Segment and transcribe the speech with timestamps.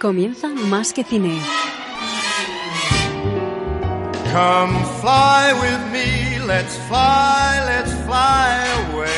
[0.00, 1.38] Comienza Más que Cine.
[4.32, 9.10] Come fly with me, let's fly, let's fly away.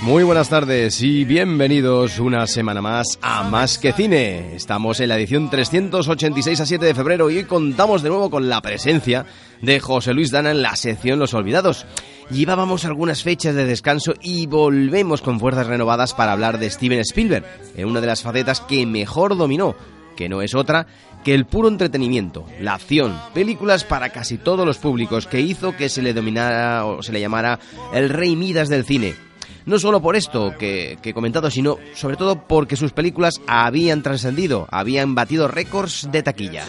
[0.00, 4.56] Muy buenas tardes y bienvenidos una semana más a Más que Cine.
[4.56, 8.48] Estamos en la edición 386 a 7 de febrero y hoy contamos de nuevo con
[8.48, 9.26] la presencia
[9.62, 11.86] de José Luis Dana en la sección Los Olvidados.
[12.30, 17.46] Llevábamos algunas fechas de descanso y volvemos con fuerzas renovadas para hablar de Steven Spielberg,
[17.74, 19.74] en una de las facetas que mejor dominó,
[20.14, 20.86] que no es otra
[21.24, 25.88] que el puro entretenimiento, la acción, películas para casi todos los públicos que hizo que
[25.88, 27.58] se le dominara o se le llamara
[27.94, 29.27] el rey Midas del cine.
[29.68, 34.02] No solo por esto que, que, he comentado, sino sobre todo porque sus películas habían
[34.02, 36.64] trascendido, habían batido récords de taquilla.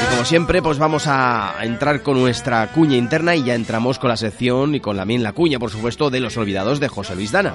[0.00, 4.10] Y como siempre, pues vamos a entrar con nuestra cuña interna y ya entramos con
[4.10, 7.32] la sección y con también la cuña, por supuesto, de los olvidados de José Luis
[7.32, 7.54] Dana.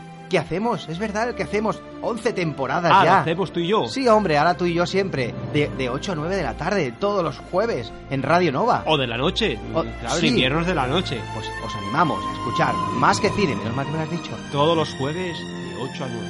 [0.31, 0.87] ¿Qué hacemos?
[0.87, 1.81] Es verdad, el que hacemos.
[2.01, 3.11] 11 temporadas ah, ya.
[3.11, 3.85] ¿lo hacemos tú y yo?
[3.89, 5.35] Sí, hombre, ahora tú y yo siempre.
[5.51, 8.83] De, de 8 a 9 de la tarde, todos los jueves, en Radio Nova.
[8.85, 9.59] O de la noche.
[9.73, 10.27] O- claro, sí.
[10.27, 11.19] en inviernos de la noche.
[11.33, 14.31] Pues os animamos a escuchar más que cine, menos mal que me lo has dicho.
[14.53, 16.27] Todos los jueves de 8 a 9.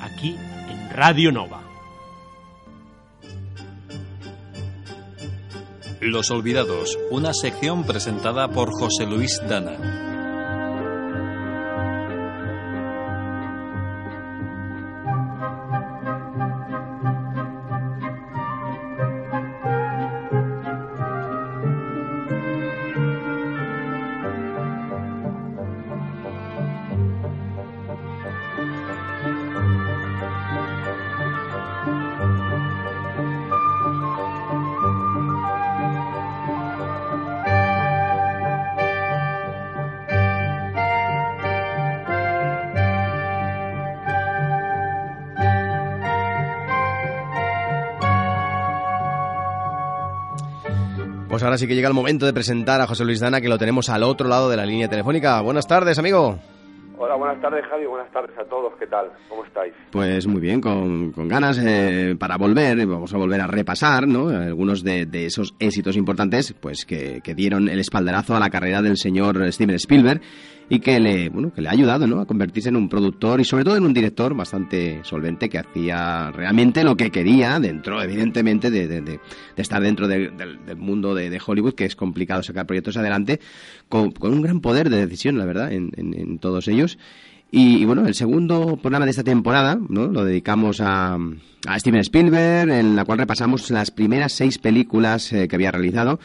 [0.00, 0.38] Aquí
[0.70, 1.60] en Radio Nova.
[6.00, 10.11] Los Olvidados, una sección presentada por José Luis Dana.
[51.52, 53.90] Ahora sí que llega el momento de presentar a José Luis Dana, que lo tenemos
[53.90, 55.38] al otro lado de la línea telefónica.
[55.42, 56.38] Buenas tardes, amigo.
[56.96, 59.10] Hola, buenas tardes Javi, buenas tardes a todos, ¿qué tal?
[59.28, 59.74] ¿Cómo estáis?
[59.90, 64.28] Pues muy bien, con, con ganas eh, para volver, vamos a volver a repasar ¿no?
[64.28, 68.80] algunos de, de esos éxitos importantes pues que, que dieron el espaldarazo a la carrera
[68.80, 70.22] del señor Steven Spielberg
[70.72, 72.18] y que le, bueno, que le ha ayudado ¿no?
[72.18, 76.30] a convertirse en un productor y sobre todo en un director bastante solvente que hacía
[76.30, 79.20] realmente lo que quería dentro, evidentemente, de,
[79.54, 83.38] estar dentro de- del, mundo de, Hollywood, que es complicado sacar proyectos adelante,
[83.90, 86.96] con, con un gran poder de decisión, la verdad, en, todos ellos.
[87.50, 90.06] Y, y, bueno, el segundo programa de esta temporada ¿no?
[90.06, 91.18] lo dedicamos a,
[91.66, 96.18] a Steven Spielberg, en la cual repasamos las primeras seis películas eh, que había realizado.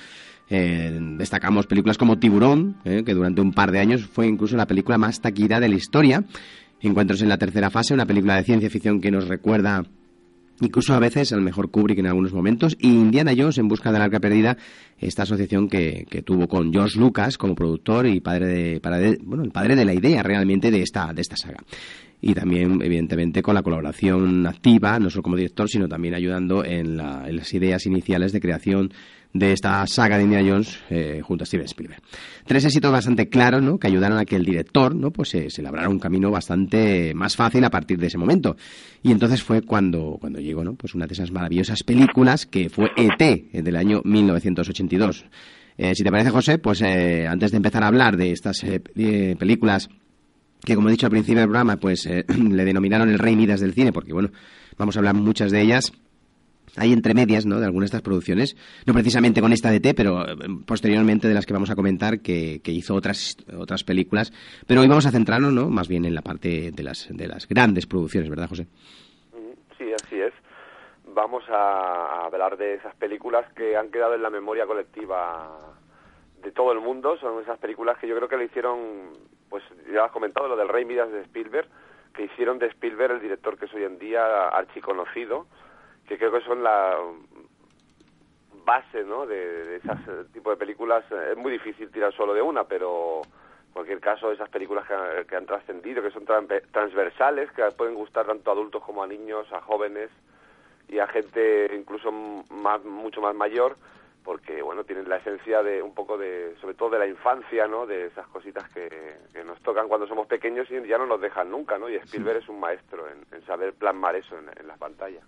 [0.50, 4.66] Eh, destacamos películas como Tiburón, eh, que durante un par de años fue incluso la
[4.68, 6.24] película más taquillera de la historia.
[6.82, 9.84] Encuentros en la tercera fase, una película de ciencia ficción que nos recuerda
[10.60, 14.02] incluso a veces al mejor Kubrick en algunos momentos, y Indiana Jones en busca del
[14.02, 14.58] arca perdida,
[14.98, 19.94] esta asociación que, tuvo con George Lucas como productor y padre de, padre de la
[19.94, 21.60] idea realmente de esta, de esta saga.
[22.20, 26.98] Y también, evidentemente, con la colaboración activa, no solo como director, sino también ayudando en,
[26.98, 28.92] la- en las ideas iniciales de creación
[29.38, 32.02] de esta saga de Indiana Jones eh, junto a Steven Spielberg.
[32.46, 33.78] Tres éxitos bastante claros, ¿no?
[33.78, 35.12] Que ayudaron a que el director, ¿no?
[35.12, 38.56] Pues eh, se labrara un camino bastante más fácil a partir de ese momento.
[39.04, 40.76] Y entonces fue cuando, cuando llegó, ¿no?
[40.76, 43.50] Pues una de esas maravillosas películas que fue E.T.
[43.52, 45.26] eh, del año 1982.
[45.78, 49.90] Eh, si te parece, José, pues eh, antes de empezar a hablar de estas películas
[50.64, 53.74] que como he dicho al principio del programa, pues le denominaron el rey Midas del
[53.74, 54.32] cine, porque bueno,
[54.78, 55.92] vamos a hablar muchas de ellas.
[56.78, 57.60] Hay entre medias, ¿no?
[57.60, 60.36] De algunas de estas producciones, no precisamente con esta de T, pero eh,
[60.66, 64.32] posteriormente de las que vamos a comentar, que, que hizo otras, otras películas.
[64.68, 65.70] Pero hoy vamos a centrarnos, ¿no?
[65.70, 68.68] Más bien en la parte de las, de las grandes producciones, ¿verdad, José?
[69.78, 70.34] Sí, así es.
[71.14, 75.58] Vamos a hablar de esas películas que han quedado en la memoria colectiva
[76.44, 77.18] de todo el mundo.
[77.18, 78.80] Son esas películas que yo creo que le hicieron,
[79.50, 81.68] pues ya has comentado, lo del Rey Midas de Spielberg,
[82.14, 85.48] que hicieron de Spielberg el director que es hoy en día archiconocido,
[86.08, 86.98] que creo que son la
[88.66, 89.26] base ¿no?
[89.26, 91.04] de, de ese tipo de películas.
[91.12, 95.36] Es muy difícil tirar solo de una, pero en cualquier caso, esas películas que, que
[95.36, 99.62] han trascendido, que son transversales, que pueden gustar tanto a adultos como a niños, a
[99.62, 100.10] jóvenes
[100.90, 103.76] y a gente incluso más, mucho más mayor,
[104.28, 107.86] porque bueno tienen la esencia de un poco de sobre todo de la infancia no
[107.86, 108.90] de esas cositas que,
[109.34, 112.40] que nos tocan cuando somos pequeños y ya no nos dejan nunca no y Spielberg
[112.40, 115.22] es un maestro en, en saber plasmar eso en, en, la pantalla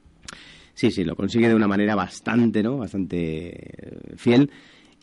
[0.79, 4.49] sí sí lo consigue de una manera bastante no bastante eh, fiel.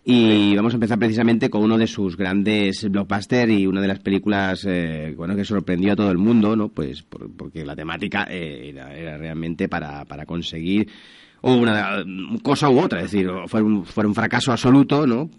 [0.09, 3.99] Y vamos a empezar precisamente con uno de sus grandes blockbusters y una de las
[3.99, 8.27] películas eh, bueno que sorprendió a todo el mundo no pues por, porque la temática
[8.31, 10.89] eh, era, era, realmente para, para conseguir
[11.43, 12.05] una
[12.43, 15.31] cosa u otra, es decir, o fuera un, fuera un fracaso absoluto, ¿no?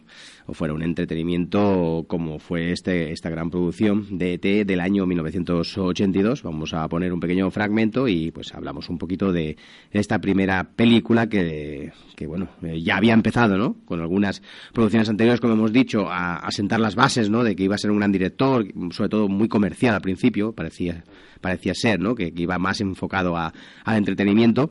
[0.47, 6.41] O fuera un entretenimiento como fue este, esta gran producción de ET del año 1982.
[6.41, 9.57] Vamos a poner un pequeño fragmento y pues hablamos un poquito de
[9.91, 13.75] esta primera película que, que bueno, eh, ya había empezado, ¿no?
[13.85, 14.41] Con algunas
[14.73, 17.43] producciones anteriores, como hemos dicho, a, sentar las bases, ¿no?
[17.43, 21.03] De que iba a ser un gran director, sobre todo muy comercial al principio, parecía,
[21.41, 22.15] parecía ser, ¿no?
[22.15, 23.53] Que, que iba más enfocado a,
[23.83, 24.69] al entretenimiento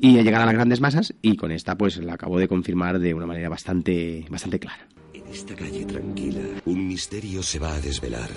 [0.00, 2.98] y a llegar a las grandes masas y con esta pues la acabo de confirmar
[2.98, 4.86] de una manera bastante bastante clara.
[5.14, 8.30] En esta calle tranquila, un misterio se va a desvelar.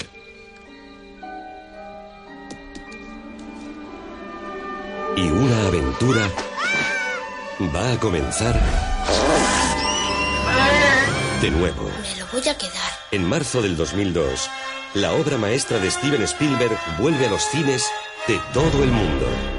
[5.17, 6.29] Y una aventura
[7.75, 8.55] va a comenzar
[11.41, 11.83] de nuevo.
[11.83, 12.91] Me lo voy a quedar.
[13.11, 14.49] En marzo del 2002,
[14.93, 17.85] la obra maestra de Steven Spielberg vuelve a los cines
[18.27, 19.58] de todo el mundo.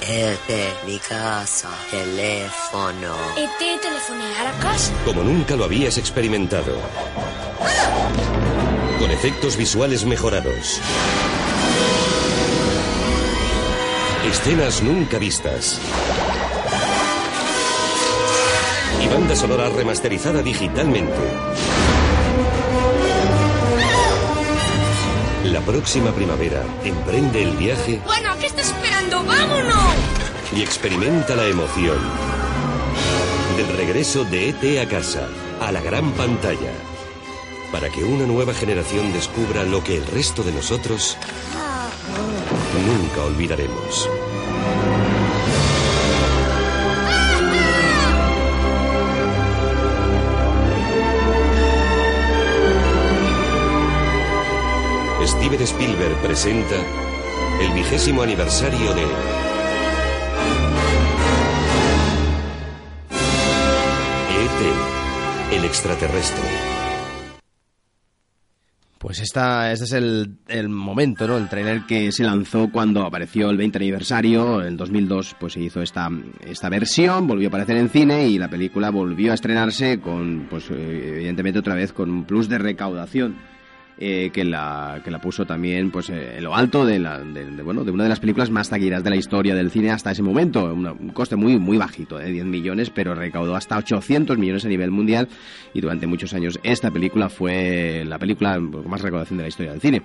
[0.00, 3.14] ¿Qué está ET, mi casa, teléfono.
[3.36, 4.92] ET, telefonear a casa.
[5.04, 6.76] Como nunca lo habías experimentado.
[8.98, 10.80] Con efectos visuales mejorados.
[14.26, 15.80] Escenas nunca vistas.
[19.02, 21.18] Y banda sonora remasterizada digitalmente.
[25.44, 28.00] La próxima primavera emprende el viaje.
[28.04, 28.46] Bueno, ¿qué
[29.08, 29.94] ¡Vámonos!
[30.54, 31.98] Y experimenta la emoción
[33.56, 35.28] del regreso de ET a casa,
[35.60, 36.72] a la gran pantalla,
[37.72, 41.16] para que una nueva generación descubra lo que el resto de nosotros
[42.86, 44.08] nunca olvidaremos.
[55.26, 56.76] Steven Spielberg presenta
[57.60, 59.02] el vigésimo aniversario de
[64.32, 66.44] ET, el extraterrestre.
[68.96, 71.36] Pues esta, este es el, el, momento, ¿no?
[71.36, 75.82] El trailer que se lanzó cuando apareció el 20 aniversario, en 2002, pues se hizo
[75.82, 76.08] esta,
[76.46, 80.70] esta versión, volvió a aparecer en cine y la película volvió a estrenarse con, pues
[80.70, 83.36] evidentemente otra vez con un plus de recaudación
[84.02, 87.44] eh, que, la, que la puso también pues eh, en lo alto de, la, de,
[87.44, 90.10] de, bueno, de una de las películas más taquilleras de la historia del cine hasta
[90.10, 90.72] ese momento.
[90.72, 94.64] Una, un coste muy, muy bajito, de eh, 10 millones, pero recaudó hasta 800 millones
[94.64, 95.28] a nivel mundial
[95.74, 99.72] y durante muchos años esta película fue la película con más recaudación de la historia
[99.72, 100.02] del cine.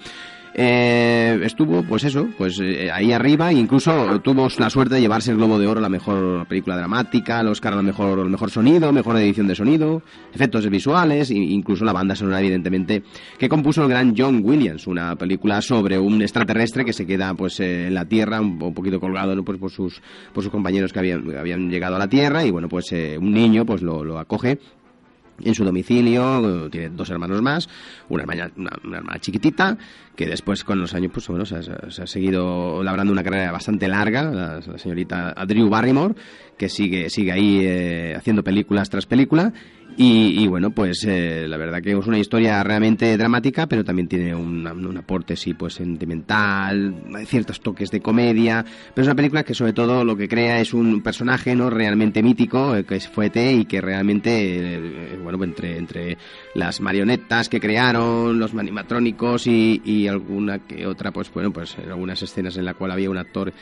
[0.57, 5.31] Eh, estuvo, pues eso, pues eh, ahí arriba, e incluso tuvo la suerte de llevarse
[5.31, 9.17] el Globo de Oro, la mejor película dramática, el Oscar mejor, el mejor sonido, mejor
[9.17, 10.01] edición de sonido,
[10.33, 13.03] efectos visuales, e incluso la banda sonora, evidentemente,
[13.37, 17.59] que compuso el gran John Williams, una película sobre un extraterrestre que se queda pues
[17.59, 19.43] eh, en la Tierra, un, poquito colgado ¿no?
[19.43, 20.01] pues, por, sus,
[20.33, 23.33] por sus compañeros que habían, habían llegado a la Tierra, y bueno, pues eh, un
[23.33, 24.57] niño pues lo acoge
[25.43, 27.67] en su domicilio, tiene dos hermanos más,
[28.09, 29.77] una hermana, una, hermana chiquitita,
[30.15, 33.51] que después con los años pues bueno se ha, se ha seguido labrando una carrera
[33.51, 36.15] bastante larga, la, la señorita Drew Barrymore,
[36.57, 39.53] que sigue, sigue ahí eh, haciendo películas tras película,
[39.97, 44.09] Y, y bueno, pues eh, la verdad que es una historia realmente dramática, pero también
[44.09, 46.93] tiene un, un aporte, sí, pues sentimental,
[47.25, 50.73] ciertos toques de comedia, pero es una película que sobre todo lo que crea es
[50.73, 55.77] un personaje no realmente mítico, eh, que es Fuete y que realmente, eh, bueno, entre,
[55.77, 56.17] entre
[56.55, 61.89] las marionetas que crearon, los animatrónicos y, y alguna que otra, pues bueno, pues en
[61.89, 63.53] algunas escenas en la cual había un actor,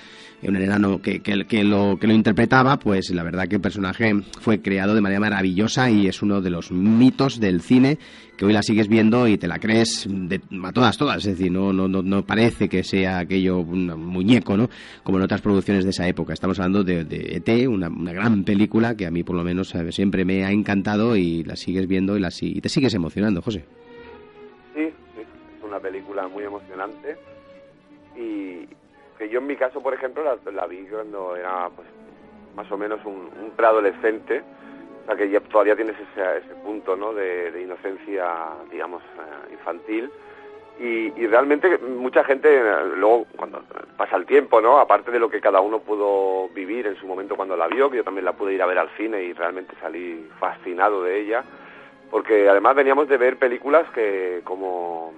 [0.47, 4.62] un enano que, que, lo, que lo interpretaba, pues la verdad que el personaje fue
[4.62, 7.97] creado de manera maravillosa y es uno de los mitos del cine
[8.38, 11.17] que hoy la sigues viendo y te la crees de, a todas, todas.
[11.17, 14.69] Es decir, no, no, no, no parece que sea aquello un muñeco, ¿no?
[15.03, 16.33] Como en otras producciones de esa época.
[16.33, 20.25] Estamos hablando de, ET, una, una, gran película que a mí por lo menos siempre
[20.25, 23.65] me ha encantado y la sigues viendo y, y te sigues emocionando, José.
[24.73, 27.15] Sí, sí, es una película muy emocionante
[28.17, 28.67] y
[29.17, 31.88] que yo en mi caso, por ejemplo, la, la vi cuando era pues
[32.55, 34.43] más o menos un, un preadolescente
[35.03, 37.13] o sea que todavía tienes ese, ese punto ¿no?
[37.13, 38.25] de, inocencia,
[38.72, 40.10] digamos, eh, infantil.
[40.79, 42.62] Y, y, realmente mucha gente,
[42.96, 43.62] luego cuando
[43.96, 44.79] pasa el tiempo, ¿no?
[44.79, 47.98] Aparte de lo que cada uno pudo vivir en su momento cuando la vio, que
[47.98, 51.43] yo también la pude ir a ver al cine y realmente salí fascinado de ella,
[52.10, 55.13] porque además veníamos de ver películas que como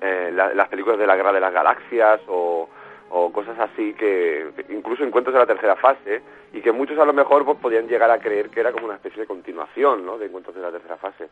[0.00, 2.66] eh, la, las películas de la Guerra de las Galaxias o,
[3.10, 6.22] o cosas así que incluso encuentros de la tercera fase
[6.52, 8.96] y que muchos a lo mejor pues, podían llegar a creer que era como una
[8.96, 10.18] especie de continuación ¿no?
[10.18, 11.28] de encuentros de la tercera fase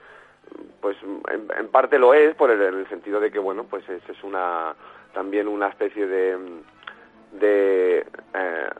[0.80, 3.88] pues en, en parte lo es por el, en el sentido de que bueno pues
[3.88, 4.74] es, es una
[5.12, 6.38] también una especie de
[7.32, 8.70] de eh,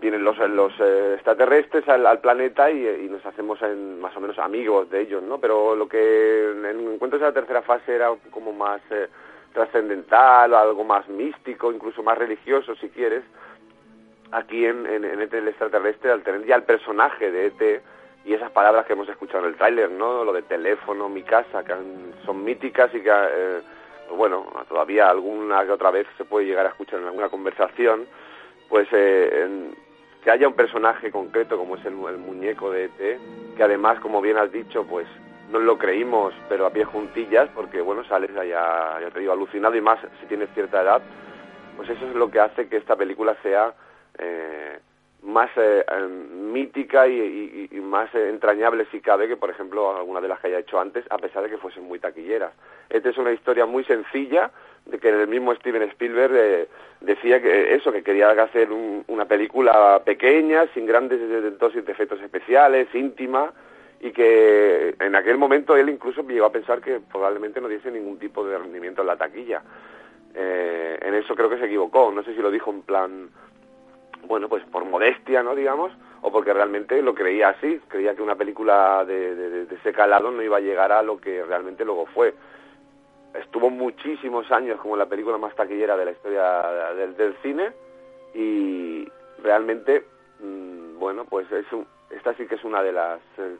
[0.00, 4.38] vienen los, los eh, extraterrestres al, al planeta y, nos hacemos en, más o menos
[4.38, 8.10] amigos de ellos no pero lo que en, en encuentros de la tercera fase era
[8.30, 9.08] como más eh,
[9.52, 13.22] trascendental, algo más místico, incluso más religioso si quieres,
[14.30, 17.82] aquí en, en, en ET el extraterrestre, al tener ya el personaje de ET
[18.24, 20.24] y esas palabras que hemos escuchado en el tráiler, ¿no?
[20.24, 21.74] Lo de teléfono, mi casa, que
[22.24, 23.60] son míticas y que, eh,
[24.16, 28.06] bueno, todavía alguna que otra vez se puede llegar a escuchar en alguna conversación,
[28.68, 29.70] pues eh,
[30.22, 33.20] que haya un personaje concreto como es el, el muñeco de ET,
[33.56, 35.06] que además, como bien has dicho, pues
[35.50, 39.74] no lo creímos, pero a pie juntillas, porque bueno, sales allá, ya te digo, alucinado
[39.76, 41.02] y más si tienes cierta edad,
[41.76, 43.72] pues eso es lo que hace que esta película sea
[44.18, 44.78] eh,
[45.22, 50.38] más eh, mítica y, y, más entrañable si cabe que, por ejemplo, alguna de las
[50.40, 52.52] que haya hecho antes, a pesar de que fuesen muy taquilleras.
[52.90, 54.50] Esta es una historia muy sencilla,
[54.86, 56.68] de que el mismo Steven Spielberg eh,
[57.00, 61.20] decía que eso, que quería hacer un, una película pequeña, sin grandes
[61.58, 63.52] dosis de efectos especiales, íntima,
[64.00, 68.18] y que en aquel momento él incluso llegó a pensar que probablemente no diese ningún
[68.18, 69.62] tipo de rendimiento en la taquilla.
[70.34, 73.30] Eh, en eso creo que se equivocó, no sé si lo dijo en plan,
[74.26, 75.54] bueno, pues por modestia, ¿no?
[75.54, 79.92] Digamos, o porque realmente lo creía así, creía que una película de, de, de ese
[79.92, 82.34] calado no iba a llegar a lo que realmente luego fue.
[83.34, 87.72] Estuvo muchísimos años como la película más taquillera de la historia del, del cine
[88.34, 89.08] y
[89.42, 90.04] realmente,
[90.40, 93.56] mmm, bueno, pues es un, esta sí que es una de las eh,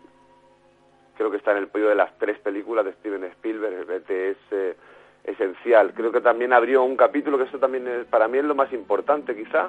[1.18, 4.76] creo que está en el podio de las tres películas de Steven Spielberg, es eh,
[5.24, 5.92] esencial.
[5.92, 8.72] Creo que también abrió un capítulo, que eso también es, para mí es lo más
[8.72, 9.68] importante quizá,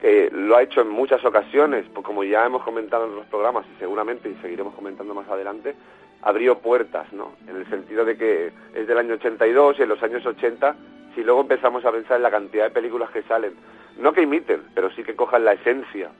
[0.00, 3.64] que lo ha hecho en muchas ocasiones, pues como ya hemos comentado en los programas
[3.74, 5.74] y seguramente y seguiremos comentando más adelante,
[6.20, 7.32] abrió puertas, ¿no?
[7.48, 10.76] En el sentido de que es del año 82 y en los años 80,
[11.14, 13.54] si luego empezamos a pensar en la cantidad de películas que salen,
[13.98, 16.10] no que imiten, pero sí que cojan la esencia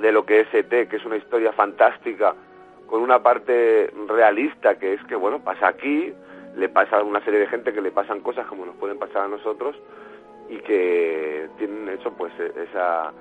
[0.00, 2.34] de lo que es ET, que es una historia fantástica,
[2.86, 6.12] con una parte realista que es que, bueno, pasa aquí,
[6.56, 9.22] le pasa a una serie de gente que le pasan cosas como nos pueden pasar
[9.22, 9.76] a nosotros
[10.48, 13.12] y que tienen eso, pues, esa,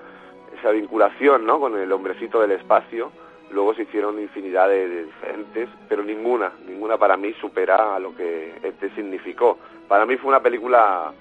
[0.60, 3.12] esa vinculación, ¿no?, con el hombrecito del espacio.
[3.52, 8.54] Luego se hicieron infinidad de, diferentes, pero ninguna, ninguna para mí supera a lo que
[8.64, 9.60] este significó.
[9.88, 11.14] Para mí fue una película,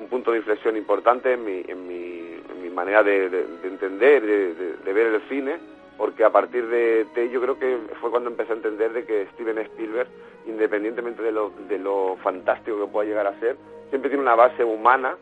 [0.00, 3.68] un punto de inflexión importante en mi, en mi, en mi manera de, de, de
[3.68, 5.58] entender, de, de ver el cine,
[5.96, 9.26] porque a partir de, de yo creo que fue cuando empecé a entender de que
[9.34, 10.08] Steven Spielberg,
[10.46, 13.56] independientemente de lo, de lo fantástico que pueda llegar a ser,
[13.90, 15.16] siempre tiene una base humana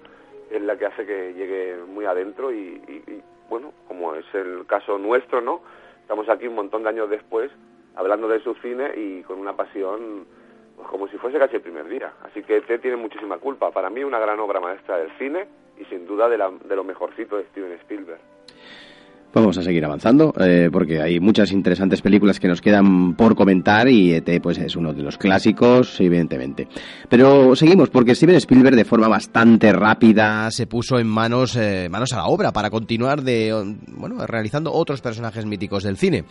[0.51, 5.41] en la que hace que llegue muy adentro y, bueno, como es el caso nuestro,
[5.41, 5.61] ¿no?
[6.01, 7.51] Estamos aquí un montón de años después
[7.95, 10.27] hablando de su cine y con una pasión
[10.77, 12.13] pues como si fuese casi el primer día.
[12.23, 13.71] Así que T tiene muchísima culpa.
[13.71, 15.47] Para mí una gran obra maestra del cine
[15.79, 18.21] y sin duda de, la, de lo mejorcito de Steven Spielberg.
[19.35, 23.89] Vamos a seguir avanzando eh, porque hay muchas interesantes películas que nos quedan por comentar
[23.89, 26.69] y ET pues es uno de los clásicos, evidentemente.
[27.09, 32.13] Pero seguimos porque Steven Spielberg de forma bastante rápida se puso en manos eh, manos
[32.13, 36.25] a la obra para continuar de bueno realizando otros personajes míticos del cine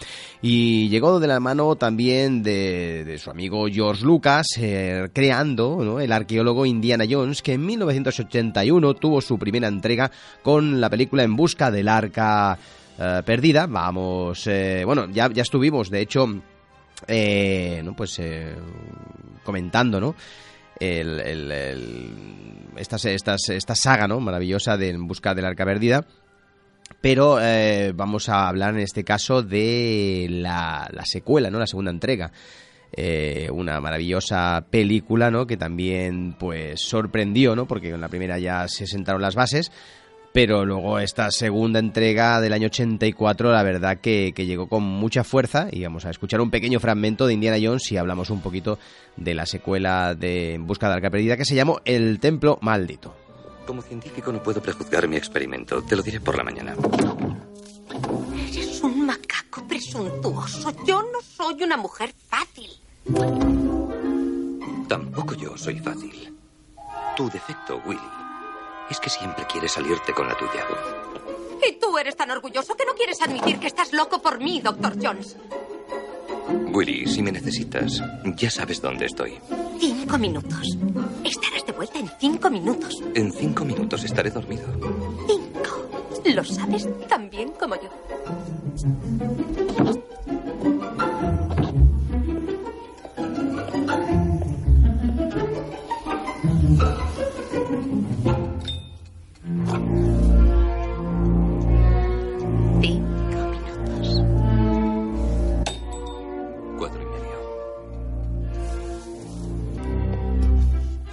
[0.43, 5.99] y llegó de la mano también de, de su amigo George Lucas eh, creando ¿no?
[5.99, 10.11] el arqueólogo Indiana Jones que en 1981 tuvo su primera entrega
[10.43, 12.59] con la película En busca del arca
[12.99, 13.67] eh, perdida.
[13.67, 16.27] Vamos, eh, bueno, ya, ya estuvimos, de hecho,
[17.07, 17.95] eh, ¿no?
[17.95, 18.21] pues
[19.43, 20.15] comentando, ¿no?
[20.79, 21.19] El,
[22.75, 24.19] estas, estas, esta saga, ¿no?
[24.19, 26.05] Maravillosa de En busca del arca perdida.
[26.99, 27.39] Pero
[27.95, 31.59] vamos a hablar en este caso de la, la secuela, ¿no?
[31.59, 32.31] La segunda entrega.
[33.51, 35.47] Una maravillosa película, ¿no?
[35.47, 37.67] Que también, pues, sorprendió, ¿no?
[37.67, 39.71] Porque en la primera ya se sentaron las bases.
[40.33, 45.23] Pero luego esta segunda entrega del año 84, la verdad que, que llegó con mucha
[45.25, 45.67] fuerza.
[45.71, 48.79] Y vamos a escuchar un pequeño fragmento de Indiana Jones y hablamos un poquito
[49.17, 52.59] de la secuela de En busca de la arca perdida que se llamó El Templo
[52.61, 53.13] Maldito.
[53.65, 55.81] Como científico no puedo prejuzgar mi experimento.
[55.83, 56.75] Te lo diré por la mañana.
[58.49, 60.71] Eres un macaco presuntuoso.
[60.87, 62.69] Yo no soy una mujer fácil.
[64.87, 66.33] Tampoco yo soy fácil.
[67.15, 67.99] Tu defecto, Willy,
[68.91, 70.65] es que siempre quieres salirte con la tuya.
[71.67, 74.93] Y tú eres tan orgulloso que no quieres admitir que estás loco por mí, Doctor
[75.01, 75.37] Jones.
[76.73, 78.01] Willy, si me necesitas,
[78.35, 79.39] ya sabes dónde estoy.
[79.79, 80.77] Cinco minutos.
[81.23, 83.01] Estarás de vuelta en cinco minutos.
[83.15, 84.65] En cinco minutos estaré dormido.
[85.27, 85.89] Cinco.
[86.25, 87.89] Lo sabes tan bien como yo.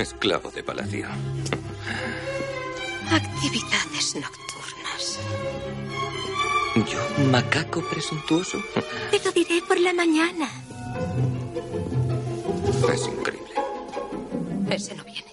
[0.09, 1.07] Esclavo de palacio.
[3.11, 5.19] Actividades nocturnas.
[6.77, 8.57] ¿Yo, macaco presuntuoso?
[9.11, 10.49] Te lo diré por la mañana.
[12.91, 13.53] Es increíble.
[14.71, 15.33] Ese no viene.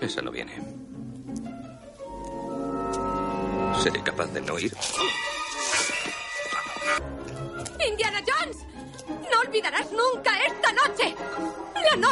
[0.00, 0.54] Esa no viene.
[3.82, 4.74] ¿Seré capaz de no ir?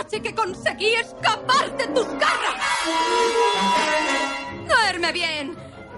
[0.03, 2.61] Noche que conseguí escapar de tus garras!
[4.67, 5.57] ¡Duerme bien!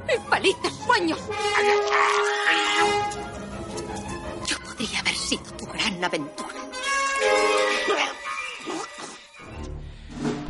[0.09, 1.19] ¡Y felices sueños!
[4.47, 6.54] Yo podría haber sido tu gran aventura.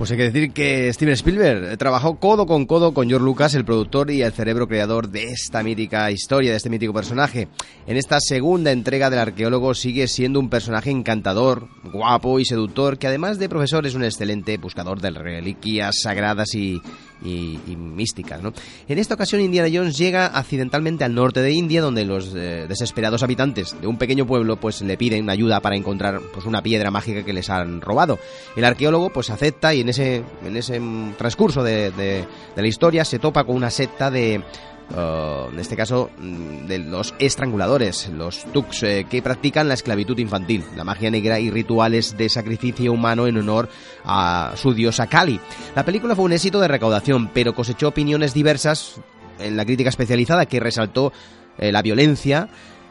[0.04, 3.64] Pues hay que decir que Steven Spielberg trabajó codo con codo con George Lucas, el
[3.64, 7.48] productor y el cerebro creador de esta mítica historia, de este mítico personaje.
[7.86, 13.06] En esta segunda entrega del arqueólogo sigue siendo un personaje encantador, guapo y seductor, que
[13.06, 16.82] además de profesor es un excelente buscador de reliquias sagradas y
[17.24, 18.42] místicas.
[18.42, 18.52] ¿no?
[18.88, 23.22] En esta ocasión Indiana Jones llega accidentalmente al norte de India, donde los eh, desesperados
[23.22, 27.24] habitantes de un pequeño pueblo pues le piden ayuda para encontrar pues una piedra mágica
[27.24, 28.18] que les han robado.
[28.56, 30.80] El arqueólogo pues acepta y en ese, en ese
[31.16, 32.24] transcurso de, de-
[32.56, 34.42] de la historia se topa con una secta de...
[34.90, 40.18] uh, en este caso, mm, de los estranguladores, los Tux, eh, que practican la esclavitud
[40.18, 43.68] infantil, la magia negra y rituales de sacrificio humano en honor
[44.04, 45.40] a su diosa Kali.
[45.74, 49.00] La película fue un éxito de recaudación, pero cosechó opiniones diversas
[49.38, 51.12] en la crítica especializada que resaltó
[51.58, 52.48] eh, la violencia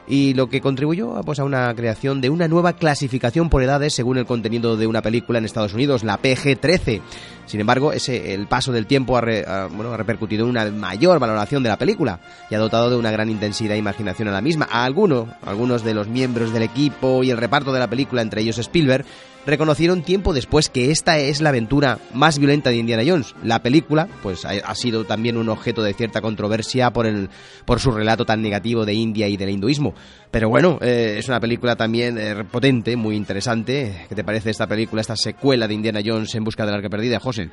[0.08, 4.18] y lo que contribuyó pues, a una creación de una nueva clasificación por edades según
[4.18, 7.02] el contenido de una película en Estados Unidos, la PG-13.
[7.46, 11.20] Sin embargo, ese, el paso del tiempo ha, re- bueno, ha repercutido en una mayor
[11.20, 14.42] valoración de la película y ha dotado de una gran intensidad e imaginación a la
[14.42, 14.68] misma.
[14.72, 18.42] A alguno, algunos de los miembros del equipo y el reparto de la película, entre
[18.42, 19.06] ellos Spielberg,
[19.46, 23.36] reconocieron tiempo después que esta es la aventura más violenta de Indiana Jones.
[23.44, 27.30] La película, pues ha, sido también un objeto de cierta controversia por el
[27.66, 29.94] por su relato tan negativo de India y del hinduismo.
[30.32, 34.06] Pero bueno, eh, es una película también eh, potente, muy interesante.
[34.10, 37.20] ¿Qué te parece esta película, esta secuela de Indiana Jones en busca del arca perdida,
[37.20, 37.50] José?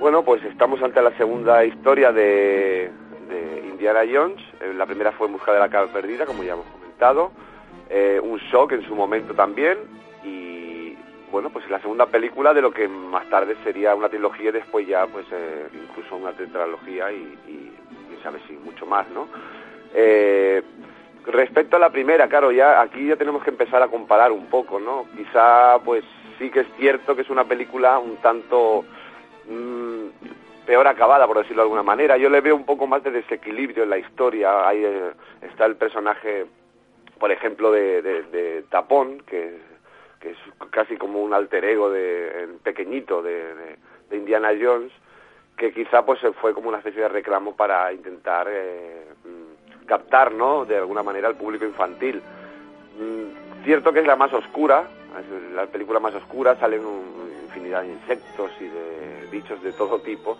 [0.00, 2.90] Bueno, pues estamos ante la segunda historia de,
[3.28, 4.40] de Indiana Jones.
[4.60, 7.32] Eh, La primera fue En busca de la cabra perdida, como ya hemos comentado.
[8.22, 9.78] Un shock en su momento también.
[10.22, 10.57] Y
[11.30, 14.86] bueno, pues la segunda película de lo que más tarde sería una trilogía y después
[14.86, 17.72] ya pues eh, incluso una tetralogía y, y
[18.22, 19.28] sabe si mucho más, ¿no?
[19.94, 20.62] Eh,
[21.26, 24.80] respecto a la primera, claro, ya aquí ya tenemos que empezar a comparar un poco,
[24.80, 25.06] ¿no?
[25.16, 26.04] Quizá pues
[26.38, 28.84] sí que es cierto que es una película un tanto
[29.48, 30.06] mm,
[30.66, 32.16] peor acabada, por decirlo de alguna manera.
[32.16, 34.68] Yo le veo un poco más de desequilibrio en la historia.
[34.68, 35.12] Ahí eh,
[35.42, 36.46] está el personaje,
[37.18, 39.58] por ejemplo, de, de, de Tapón, que,
[40.20, 40.38] que, es
[40.70, 43.76] casi como un alter ego de, pequeñito de,
[44.10, 44.92] Indiana Jones,
[45.56, 50.64] que quizá pues fue como una especie de reclamo para intentar eh, mm, captar, ¿no?,
[50.64, 52.22] de alguna manera al público infantil.
[52.98, 56.82] Mm, cierto que es la más oscura, es la película más oscura, salen
[57.44, 60.38] infinidad de insectos y de bichos de todo tipo,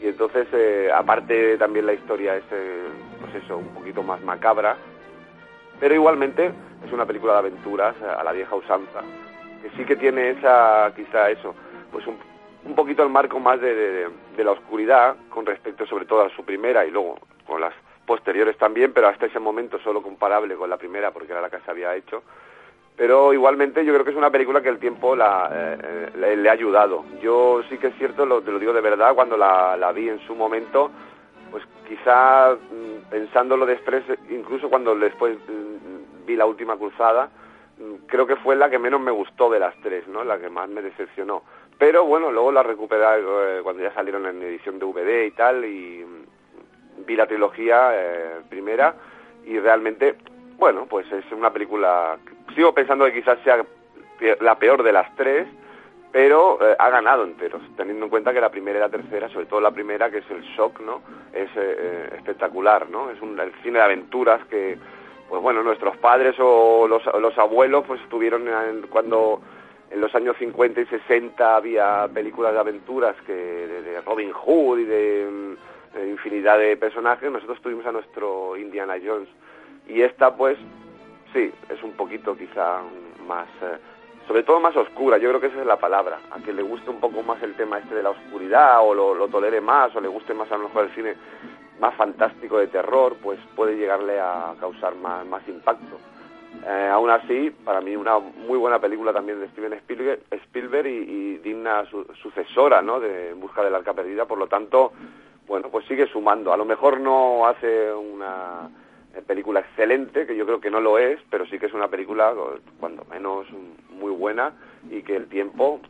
[0.00, 2.86] y entonces, eh, aparte también la historia es, eh,
[3.20, 4.76] pues eso, un poquito más macabra,
[5.80, 6.52] pero igualmente
[6.86, 9.00] es una película de aventuras a la vieja usanza,
[9.62, 11.54] que sí que tiene esa, quizá eso,
[11.92, 12.16] pues un,
[12.64, 14.08] un poquito el marco más de, de-
[14.44, 17.74] la oscuridad con respecto sobre todo a su primera y luego con las
[18.06, 21.58] posteriores también, pero hasta ese momento solo comparable con la primera porque era la que
[21.60, 22.22] se había hecho.
[22.96, 26.48] Pero igualmente yo creo que es una película que el tiempo la, eh, le, le
[26.48, 27.04] ha ayudado.
[27.22, 30.08] Yo sí que es cierto, lo, te lo digo de verdad, cuando la, la vi
[30.08, 30.90] en su momento,
[31.50, 35.67] pues quizá mm, pensándolo después, incluso cuando después mm,
[36.28, 37.30] vi la última cruzada,
[37.78, 40.22] mm, creo que fue la que menos me gustó de las tres, ¿no?
[40.22, 41.42] La que más me decepcionó.
[41.78, 46.04] Pero bueno, luego la recuperé eh, cuando ya salieron en edición DVD y tal, y
[46.04, 48.94] mm, vi la trilogía eh, primera,
[49.44, 50.16] y realmente,
[50.58, 52.18] bueno, pues es una película...
[52.54, 53.64] Sigo pensando que quizás sea
[54.40, 55.48] la peor de las tres,
[56.12, 59.46] pero eh, ha ganado enteros, teniendo en cuenta que la primera y la tercera, sobre
[59.46, 61.02] todo la primera, que es el shock, ¿no?
[61.32, 63.10] Es eh, eh, espectacular, ¿no?
[63.10, 64.78] Es un el cine de aventuras que,
[65.28, 68.48] pues bueno, nuestros padres o los, los abuelos, pues estuvieron
[68.88, 69.40] cuando
[69.90, 74.84] en los años 50 y 60 había películas de aventuras que de, Robin Hood y
[74.84, 79.28] de, mm, de infinidad de personajes, nosotros tuvimos a nuestro Indiana Jones.
[79.86, 80.58] Y esta, pues,
[81.32, 82.80] sí, es un poquito quizá
[83.26, 83.48] más...
[83.62, 83.78] eh,
[84.26, 86.18] sobre todo más oscura, yo creo que esa es la palabra.
[86.30, 89.14] A quien le guste un poco más el tema este de la oscuridad o lo,
[89.14, 91.14] lo tolere más o le guste más a lo mejor el cine
[91.80, 95.98] más fantástico de terror, pues puede llegarle a causar más, más impacto.
[96.66, 101.38] Eh, aún así, para mí una muy buena película también de Steven Spielberg, Spielberg y,
[101.38, 102.98] digna su- sucesora ¿no?
[102.98, 104.92] de En busca del arca perdida, por lo tanto,
[105.46, 106.52] bueno, pues sigue sumando.
[106.52, 108.70] A lo mejor no hace una
[109.14, 111.88] eh, película excelente, que yo creo que no lo es, pero sí que es una
[111.88, 112.34] película,
[112.80, 113.46] cuando menos,
[113.90, 114.52] muy buena
[114.90, 115.80] y que el tiempo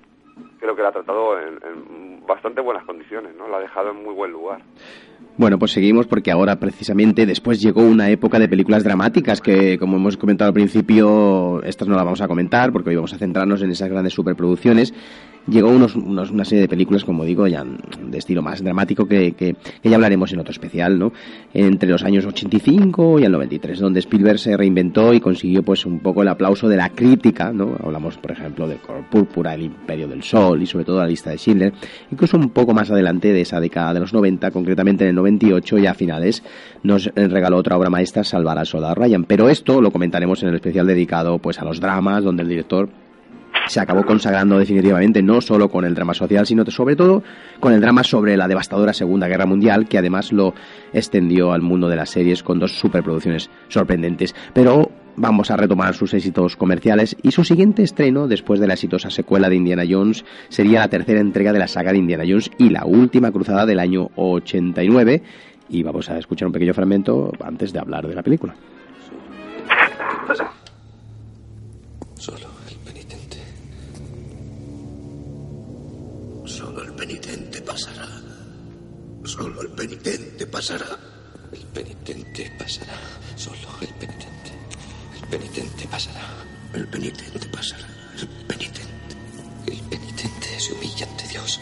[0.59, 3.49] creo que la ha tratado en, bastante buenas condiciones, ¿no?
[3.49, 4.61] La ha dejado en muy buen lugar.
[5.37, 9.97] Bueno, pues seguimos porque ahora precisamente después llegó una época de películas dramáticas que, como
[9.97, 13.63] hemos comentado al principio, estas no las vamos a comentar porque hoy vamos a centrarnos
[13.63, 14.93] en esas grandes superproducciones.
[15.51, 19.33] Llegó unos, unos- una serie de películas, como digo, ya de estilo más dramático que,
[19.33, 21.13] que- ya hablaremos en otro especial, ¿no?
[21.55, 26.01] Entre los años 85 y el 93, donde Spielberg se reinventó y consiguió pues un
[26.01, 27.77] poco el aplauso de la crítica, ¿no?
[27.83, 31.31] Hablamos, por ejemplo, de Color Púrpura, El Imperio del Sol y sobre todo la lista
[31.31, 31.73] de Schindler.
[32.13, 35.79] Incluso un poco más adelante de esa década de los 90, concretamente en el 98
[35.79, 36.43] ya a finales,
[36.83, 39.25] nos regaló otra obra maestra, Salvar al Soldado Ryan.
[39.25, 42.89] Pero esto lo comentaremos en el especial dedicado pues a los dramas, donde el director
[43.69, 47.23] se acabó consagrando definitivamente no solo con el drama social, sino sobre todo
[47.61, 50.55] con el drama sobre la devastadora Segunda Guerra Mundial, que además lo
[50.93, 54.35] extendió al mundo de las series con dos superproducciones sorprendentes.
[54.53, 59.11] Pero vamos a retomar sus éxitos comerciales y su siguiente estreno, después de la exitosa
[59.11, 62.71] secuela de Indiana Jones, sería la tercera entrega de la saga de Indiana Jones y
[62.71, 65.23] la última cruzada del año 89.
[65.71, 68.55] Y vamos a escuchar un pequeño fragmento antes de hablar de la película.
[79.89, 80.99] Penitente pasará.
[81.51, 82.93] El penitente pasará.
[83.37, 84.51] Solo el penitente.
[85.23, 86.45] El penitente pasará.
[86.75, 87.87] El penitente pasará.
[88.21, 89.17] El penitente.
[89.67, 91.61] El penitente se humilla ante Dios.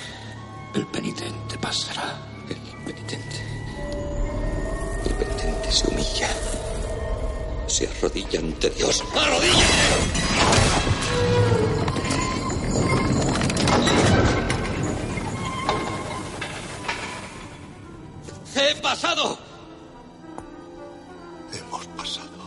[0.75, 2.19] El penitente pasará.
[2.49, 3.37] El penitente.
[5.05, 6.31] El penitente se humilla.
[7.69, 9.05] Se arrodilla ante Dios.
[9.15, 9.67] ¡Arrodilla!
[18.87, 19.37] Pasado!
[21.53, 22.39] Hemos pasado.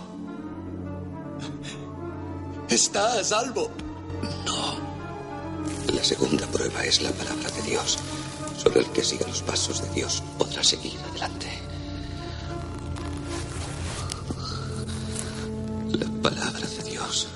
[2.69, 3.69] Está a salvo.
[5.93, 7.97] La segunda prueba es la palabra de Dios.
[8.57, 11.49] Solo el que siga los pasos de Dios podrá seguir adelante.
[15.91, 17.27] La palabra de Dios.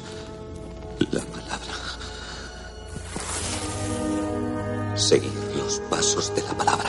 [1.12, 1.76] La palabra.
[4.96, 6.83] Seguir los pasos de la palabra.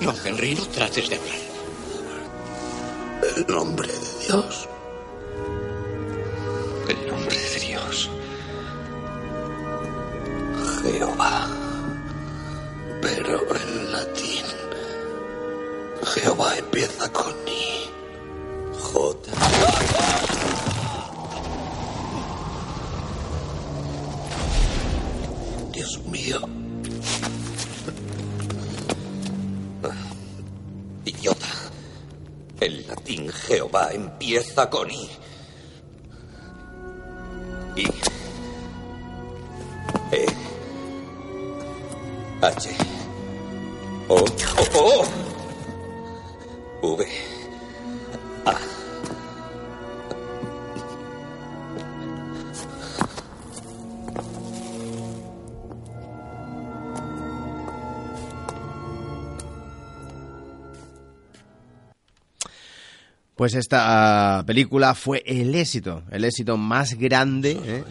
[0.00, 1.36] No, Henry, no trates de hablar.
[3.36, 4.68] El nombre de Dios.
[6.88, 8.10] El nombre de Dios.
[10.82, 11.48] Jehová.
[13.02, 14.44] Pero en latín.
[16.14, 17.34] Jehová empieza con
[34.30, 35.10] empieza con I.
[37.76, 37.86] I.
[40.12, 40.26] E.
[42.40, 42.70] H.
[44.08, 44.14] O.
[44.14, 44.39] O.
[63.40, 67.84] Pues esta película fue el éxito, el éxito más grande, ¿eh?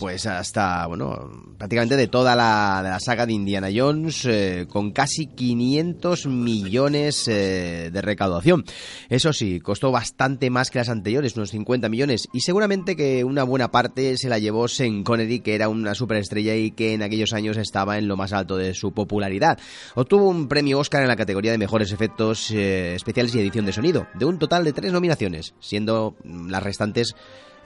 [0.00, 6.24] Pues hasta, bueno, prácticamente de toda la, saga de Indiana Jones, eh, con casi 500
[6.24, 8.64] millones eh, de recaudación.
[9.10, 13.44] Eso sí, costó bastante más que las anteriores, unos 50 millones, y seguramente que una
[13.44, 17.34] buena parte se la llevó Sean Connery, que era una superestrella y que en aquellos
[17.34, 19.58] años estaba en lo más alto de su popularidad.
[19.96, 23.74] Obtuvo un premio Oscar en la categoría de mejores efectos eh, especiales y edición de
[23.74, 27.14] sonido, de un total de tres nominaciones, siendo las restantes,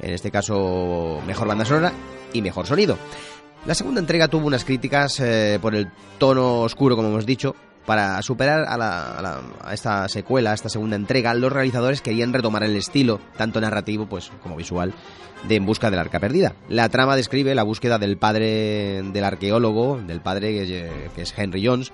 [0.00, 1.92] en este caso, mejor banda sonora
[2.32, 2.98] y mejor sonido.
[3.66, 7.54] La segunda entrega tuvo unas críticas eh, por el tono oscuro, como hemos dicho.
[7.86, 12.00] Para superar a, la- a la- a esta secuela, a esta segunda entrega, los realizadores
[12.00, 14.94] querían retomar el estilo, tanto narrativo pues, como visual,
[15.46, 16.54] de En busca del arca perdida.
[16.70, 21.66] La trama describe la búsqueda del padre del arqueólogo, del padre que, que es Henry
[21.66, 21.92] Jones,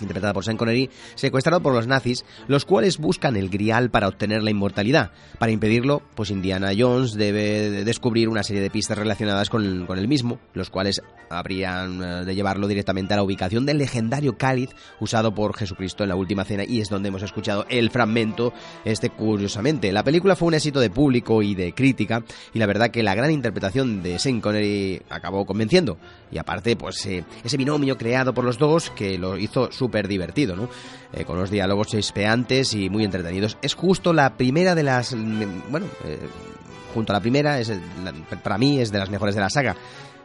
[0.00, 4.42] interpretada por Sean Connery, secuestrado por los nazis, los cuales buscan el grial para obtener
[4.42, 5.12] la inmortalidad.
[5.38, 9.98] Para impedirlo, pues Indiana Jones debe de descubrir una serie de pistas relacionadas con, con
[9.98, 14.70] el mismo, los cuales habrían eh, de llevarlo directamente a la ubicación del legendario cáliz
[15.00, 18.52] usado por Jesucristo en la última cena y es donde hemos escuchado el fragmento
[18.84, 19.92] este curiosamente.
[19.92, 23.14] La película fue un éxito de público y de crítica y la verdad que la
[23.14, 25.98] gran interpretación de Sean Connery acabó convenciendo
[26.30, 30.56] y aparte pues eh, ese binomio creado por los dos que lo hizo súper divertido,
[30.56, 30.68] ¿no?
[31.12, 33.58] Eh, con unos diálogos chispeantes y muy entretenidos.
[33.62, 35.14] Es justo la primera de las...
[35.14, 36.18] mm, Bueno, eh,
[36.94, 37.72] junto a la primera, es,
[38.42, 39.74] para mí es de las mejores de la saga.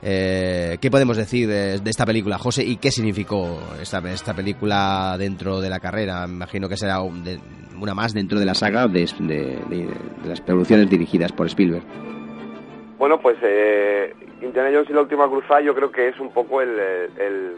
[0.01, 2.63] Eh, ¿Qué podemos decir de, de esta película, José?
[2.63, 6.25] ¿Y qué significó esta, esta película dentro de la carrera?
[6.27, 7.39] Me imagino que será un- de-
[7.81, 9.87] una más dentro de la saga de- de
[10.25, 11.83] las producciones dirigidas por Spielberg.
[12.97, 16.61] Bueno, pues eh, Indiana Jones y la última cruzada yo creo que es un poco
[16.61, 16.69] el,
[17.17, 17.55] el-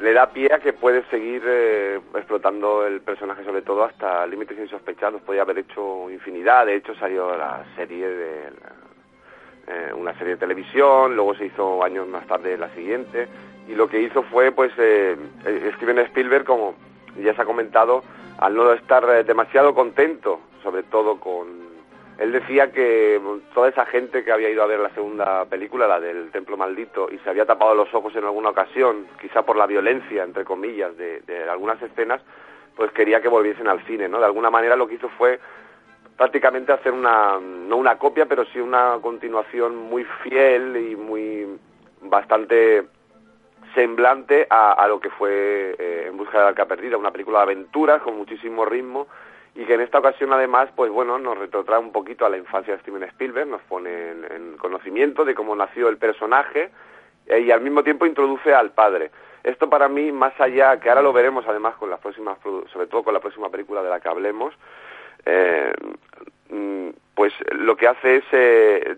[0.00, 4.58] le da pie a que puede seguir eh, explotando el personaje sobre todo hasta límites
[4.58, 5.22] insospechados.
[5.22, 8.40] Podía haber hecho infinidad, de hecho salió la serie de
[9.68, 13.28] eh, una serie de televisión, luego se hizo años más tarde la siguiente
[13.68, 16.74] y lo que hizo fue pues eh, eh, Steven Spielberg como
[17.20, 18.02] ya se ha comentado
[18.38, 21.65] al no estar eh, demasiado contento sobre todo con
[22.18, 23.20] él decía que
[23.52, 27.08] toda esa gente que había ido a ver la segunda película, la del Templo Maldito,
[27.10, 30.96] y se había tapado los ojos en alguna ocasión, quizá por la violencia, entre comillas,
[30.96, 32.22] de, algunas escenas,
[32.74, 34.18] pues quería que volviesen al cine, ¿no?
[34.18, 35.38] De alguna manera lo que hizo fue
[36.16, 41.58] prácticamente hacer una, no una copia, pero sí una continuación muy fiel y muy
[42.00, 42.86] bastante
[43.74, 47.40] semblante a, a lo que fue eh, En busca de la arca perdida, una película
[47.40, 49.06] de aventuras con muchísimo ritmo
[49.56, 52.74] y que en esta ocasión además, pues bueno, nos retrotrae un poquito a la infancia
[52.74, 56.70] de Steven Spielberg, nos pone en, en conocimiento de cómo nació el personaje
[57.26, 59.10] eh, y al mismo tiempo introduce al padre.
[59.42, 63.02] Esto para mí, más allá, que ahora lo veremos además con las próximas, sobre todo
[63.02, 64.52] con la próxima película de la que hablemos,
[65.24, 65.72] eh,
[66.50, 68.96] mm, pues lo que hace es eh,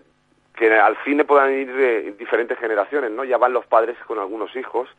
[0.55, 3.23] que al cine puedan ir eh, diferentes generaciones, ¿no?
[3.23, 4.89] Ya van los padres con algunos hijos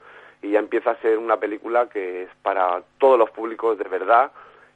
[0.40, 4.30] y ya empieza a ser una película que es para todos los públicos de verdad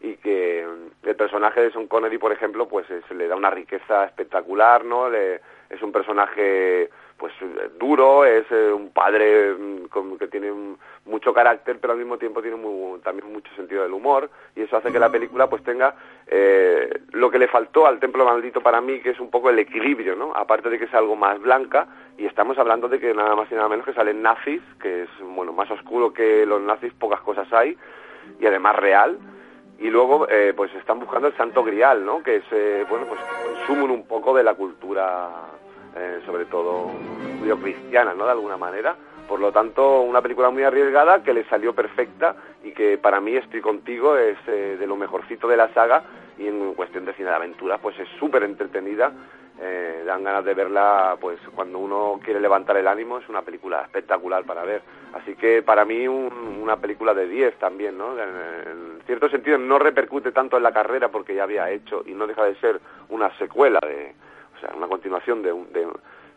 [0.05, 3.51] y que mm, el personaje de Sean Connery, por ejemplo, pues se le da una
[3.51, 5.09] riqueza espectacular, ¿no?
[5.09, 5.41] Le-
[5.71, 7.33] es un personaje pues
[7.79, 12.19] duro, es eh, un padre mm, con- que tiene un- mucho carácter, pero al mismo
[12.19, 15.63] tiempo tiene muy- también mucho sentido del humor y eso hace que la película pues
[15.63, 15.95] tenga
[16.27, 19.59] eh, lo que le faltó al Templo Maldito para mí, que es un poco el
[19.59, 20.33] equilibrio, ¿no?
[20.35, 21.87] Aparte de que es algo más blanca
[22.19, 25.09] y estamos hablando de que nada más y nada menos que salen nazis, que es
[25.21, 27.77] bueno más oscuro que los nazis, pocas cosas hay
[28.41, 29.19] y además real
[29.79, 33.21] y luego eh, pues están buscando el santo grial no que es eh, bueno pues
[33.21, 35.31] consumen un poco de la cultura
[35.97, 36.91] eh, sobre todo
[37.61, 38.97] cristiana no de alguna manera.
[39.29, 43.37] Por lo tanto una película muy arriesgada que le salió perfecta y que para mí
[43.37, 46.03] estoy contigo es eh, de lo mejorcito de la saga
[46.39, 49.13] y en cuestión de cine de aventura pues es súper entretenida
[49.67, 53.81] eh, dan ganas de verla pues cuando uno quiere levantar el ánimo es una película
[53.83, 54.83] espectacular para ver.
[55.15, 59.79] Así que para mí un- una película de 10 también no en, cierto sentido no
[59.79, 63.31] repercute tanto en la carrera porque ya había hecho y no deja de ser una
[63.39, 64.15] secuela de
[64.57, 65.89] o sea una continuación de, de,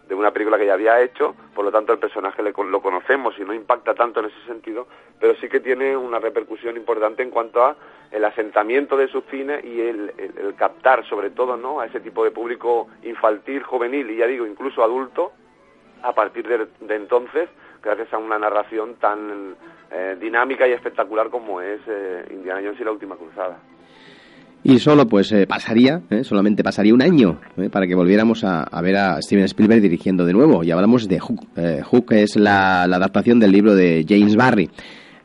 [0.08, 3.38] de una película que ya había hecho, por lo tanto el personaje le lo conocemos
[3.38, 4.88] y no impacta tanto en ese sentido,
[5.20, 7.76] pero sí que tiene una repercusión importante en cuanto a
[8.12, 12.32] el asentamiento de su cine y el captar sobre todo no a ese tipo de
[12.32, 15.34] público infantil, juvenil y ya digo incluso adulto
[16.04, 17.50] a partir de, de entonces
[17.84, 19.56] gracias a una narración tan
[19.92, 23.58] eh, dinámica y espectacular como es eh, Indiana Jones y la última cruzada.
[24.70, 28.64] Y solo pues eh, pasaría, eh, solamente pasaría un año eh, para que volviéramos a,
[28.64, 30.62] a ver a Steven Spielberg dirigiendo de nuevo.
[30.62, 31.48] Y hablamos de Hook.
[31.56, 34.70] Eh, Hook es la, la adaptación del libro de James Barry,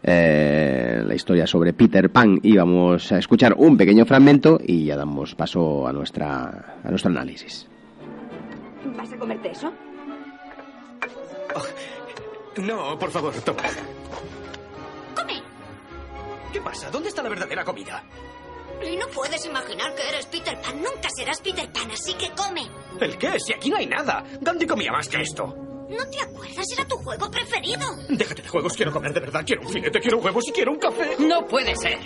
[0.05, 2.39] eh, la historia sobre Peter Pan.
[2.41, 7.11] Y vamos a escuchar un pequeño fragmento y ya damos paso a, nuestra, a nuestro
[7.11, 7.67] análisis.
[8.97, 9.73] ¿Vas a comerte eso?
[12.59, 13.63] No, por favor, toma.
[15.17, 15.43] ¡Come!
[16.53, 16.91] ¿Qué pasa?
[16.93, 18.05] ¿Dónde está la verdadera comida?
[18.85, 20.77] Y no puedes imaginar que eres Peter Pan.
[20.83, 22.63] Nunca serás Peter Pan, así que come.
[23.01, 23.39] ¿El qué?
[23.41, 24.25] Si aquí no hay nada.
[24.41, 25.47] Gandhi comía más que esto.
[25.89, 26.67] ¿No te acuerdas?
[26.73, 27.87] Era tu juego preferido.
[28.09, 29.43] Déjate de juegos, quiero comer de verdad.
[29.47, 31.17] Quiero un filete, quiero huevos y quiero un café.
[31.19, 31.99] No puede ser.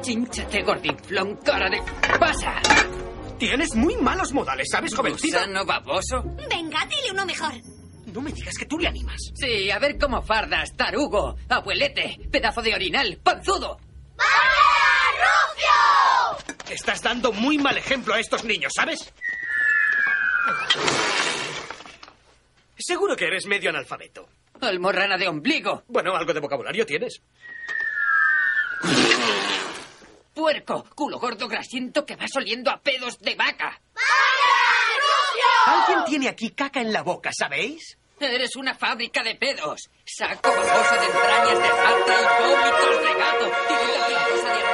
[0.00, 1.82] Chínchate, gordinflón, cara de...
[2.18, 2.54] ¡Pasa!
[3.38, 5.36] Tienes muy malos modales, ¿sabes, jovencito?
[5.38, 6.22] ¿Gusano baboso?
[6.48, 7.52] Venga, dile uno mejor.
[8.06, 9.20] No me digas que tú le animas.
[9.34, 13.76] Sí, a ver cómo fardas, tarugo, abuelete, pedazo de orinal, panzudo.
[16.70, 19.12] Estás dando muy mal ejemplo a estos niños, ¿sabes?
[22.78, 24.28] Seguro que eres medio analfabeto.
[24.60, 25.84] Almorrana de ombligo.
[25.88, 27.22] Bueno, algo de vocabulario tienes.
[30.34, 33.80] Puerco, culo gordo grasiento que vas oliendo a pedos de vaca.
[35.66, 37.96] Alguien tiene aquí caca en la boca, ¿sabéis?
[38.20, 39.90] Eres una fábrica de pedos.
[40.04, 43.52] Saco baboso de entrañas de falta y vómitos de gato.
[43.68, 44.73] Típica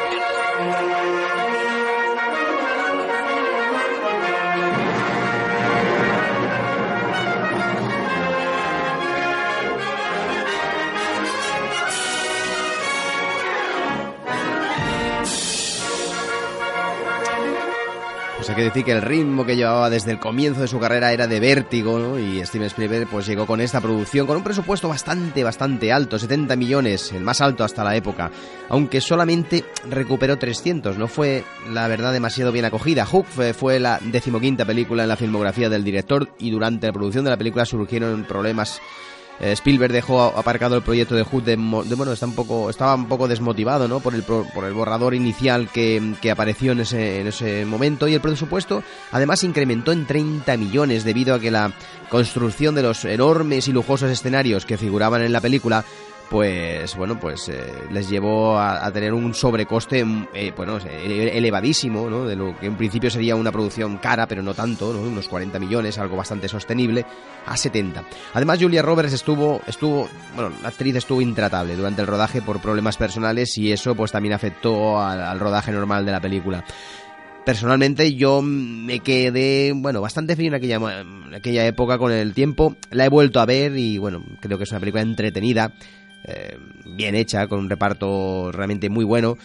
[18.61, 21.40] que decir que el ritmo que llevaba desde el comienzo de su carrera era de
[21.40, 22.18] vértigo.
[22.18, 26.57] Y Steven Spielberg pues llegó con esta producción con un presupuesto bastante, bastante alto, 70
[26.57, 28.31] millones, el más alto hasta la época,
[28.68, 33.07] aunque solamente recuperó 300, no fue la verdad demasiado bien acogida.
[33.07, 37.31] Hook fue la decimoquinta película en la filmografía del director y durante la producción de
[37.31, 38.81] la película surgieron problemas
[39.40, 42.94] eh, Spielberg dejó aparcado el proyecto de Hood de, de- bueno está un poco estaba
[42.94, 47.20] un poco desmotivado no por el por el borrador inicial que, que apareció en ese
[47.20, 48.07] en ese momento.
[48.09, 51.72] Y el presupuesto además incrementó en 30 millones debido a que la
[52.09, 55.85] construcción de los enormes y lujosos escenarios que figuraban en la película
[56.31, 62.09] pues bueno pues eh, les llevó a, tener un sobrecoste mm, eh, bueno ele- elevadísimo
[62.09, 62.25] ¿no?
[62.25, 65.01] de lo que en principio sería una producción cara pero no tanto ¿no?
[65.01, 67.05] unos 40 millones algo bastante sostenible
[67.47, 72.40] a 70 además Julia Roberts estuvo estuvo bueno la actriz estuvo intratable durante el rodaje
[72.40, 76.64] por problemas personales y eso pues también afectó al, al rodaje normal de la película
[77.45, 82.77] Personalmente yo me quedé, bueno, bastante frío en aquella, en aquella época con el tiempo.
[82.90, 85.73] La he vuelto a ver y, bueno, creo que es una película entretenida,
[86.24, 86.59] eh,
[86.96, 89.37] bien hecha, con un reparto realmente muy bueno,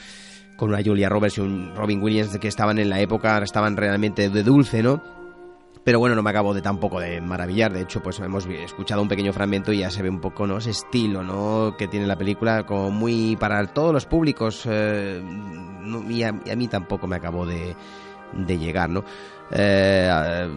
[0.56, 4.30] con una Julia Roberts y un Robin Williams que estaban en la época, estaban realmente
[4.30, 5.02] de dulce, ¿no?
[5.84, 7.72] Pero bueno, no me acabo de tampoco de maravillar.
[7.72, 10.58] De hecho, pues hemos escuchado un pequeño fragmento y ya se ve un poco, ¿no?
[10.58, 11.76] Ese estilo, ¿no?
[11.78, 14.64] Que tiene la película, como muy para todos los públicos.
[14.66, 15.22] eh,
[16.10, 17.76] y, a, y mí tampoco me acabó de,
[18.34, 19.04] de llegar, ¿no?
[19.52, 20.50] Eh,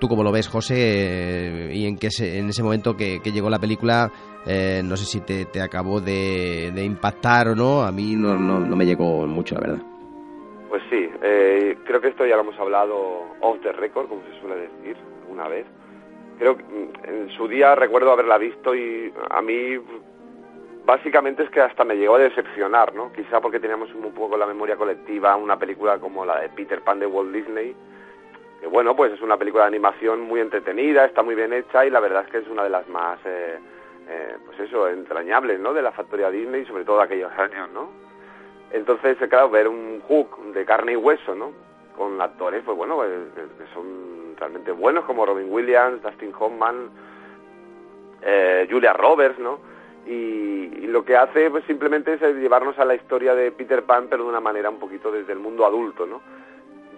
[0.00, 0.74] ¿Tú cómo lo ves, José?
[0.76, 4.10] Eh, y en, se- en ese momento que, llegó la película,
[4.46, 7.82] eh, no sé si te, acabó de, impactar o no.
[7.82, 8.38] A mí no
[8.76, 9.82] me llegó mucho, la verdad.
[10.68, 12.96] Pues sí, eh, creo que esto ya lo hemos hablado
[13.40, 14.96] off the record, como se suele decir,
[15.30, 15.66] una vez.
[16.38, 19.78] Creo que mm, en su día recuerdo haberla visto y a mí
[20.84, 23.12] básicamente es que hasta me llegó a decepcionar, ¿no?
[23.12, 27.00] Quizá porque teníamos un poco la memoria colectiva una película como la de Peter Pan
[27.00, 27.74] de Walt Disney,
[28.60, 31.90] que bueno, pues es una película de animación muy entretenida, está muy bien hecha y
[31.90, 33.58] la verdad es que es una de las más, eh,
[34.08, 35.72] eh, pues eso, entrañables, ¿no?
[35.72, 37.90] De la factoría Disney, sobre todo de aquellos años, ¿no?
[38.72, 41.52] Entonces, eh, claro, ver un Hook de carne y hueso, ¿no?
[41.96, 46.90] Con actores, pues bueno, pues, que que son realmente buenos como Robin Williams, Dustin Hoffman,
[48.22, 49.60] eh, Julia Roberts, ¿no?
[50.06, 54.22] Y, lo que hace pues simplemente es llevarnos a la historia de Peter Pan, pero
[54.22, 56.22] de una manera un poquito desde el mundo adulto, ¿no?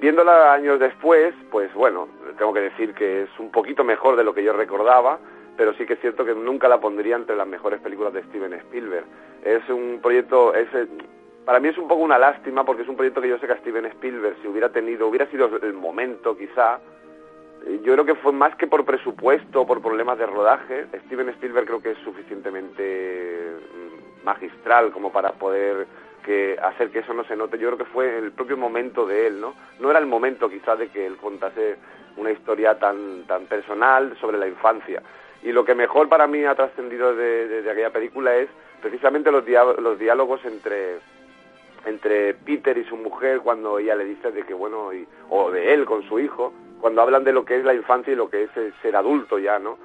[0.01, 4.33] Viéndola años después, pues bueno, tengo que decir que es un poquito mejor de lo
[4.33, 5.19] que yo recordaba,
[5.59, 8.55] pero sí que es cierto que nunca la pondría entre las mejores películas de Steven
[8.55, 9.05] Spielberg.
[9.45, 10.87] Es un proyecto, es, eh,
[11.45, 13.53] para mí es un poco una lástima porque es un proyecto que yo sé que
[13.53, 16.81] a Steven Spielberg, si hubiera tenido, hubiera sido el momento quizá,
[17.67, 20.87] eh, yo creo que fue más que por presupuesto, por problemas de rodaje.
[21.09, 25.87] Steven Spielberg creo que es suficientemente mm, magistral como para poder
[26.21, 27.59] que hacer que eso no se note.
[27.59, 29.55] Yo creo que fue el propio momento de él, ¿no?
[29.79, 31.77] No era el momento quizás de que él contase
[32.17, 35.03] una historia tan tan personal sobre la infancia.
[35.43, 38.49] Y lo que mejor para mí ha trascendido de, de, aquella película es
[38.83, 39.45] precisamente los,
[39.79, 40.99] los diálogos entre
[41.87, 45.73] entre Peter y su mujer cuando ella le dice de que bueno y, o de
[45.73, 48.45] él con su hijo cuando hablan de lo que es la infancia y lo que
[48.45, 48.51] es
[48.83, 49.79] ser adulto ya no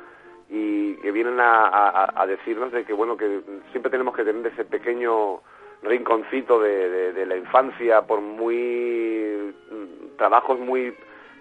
[0.50, 4.66] y que vienen a, a, decirnos de que bueno que siempre tenemos que tener ese
[4.66, 5.40] pequeño
[5.86, 10.94] rinconcito de, la infancia por muy mm, trabajos muy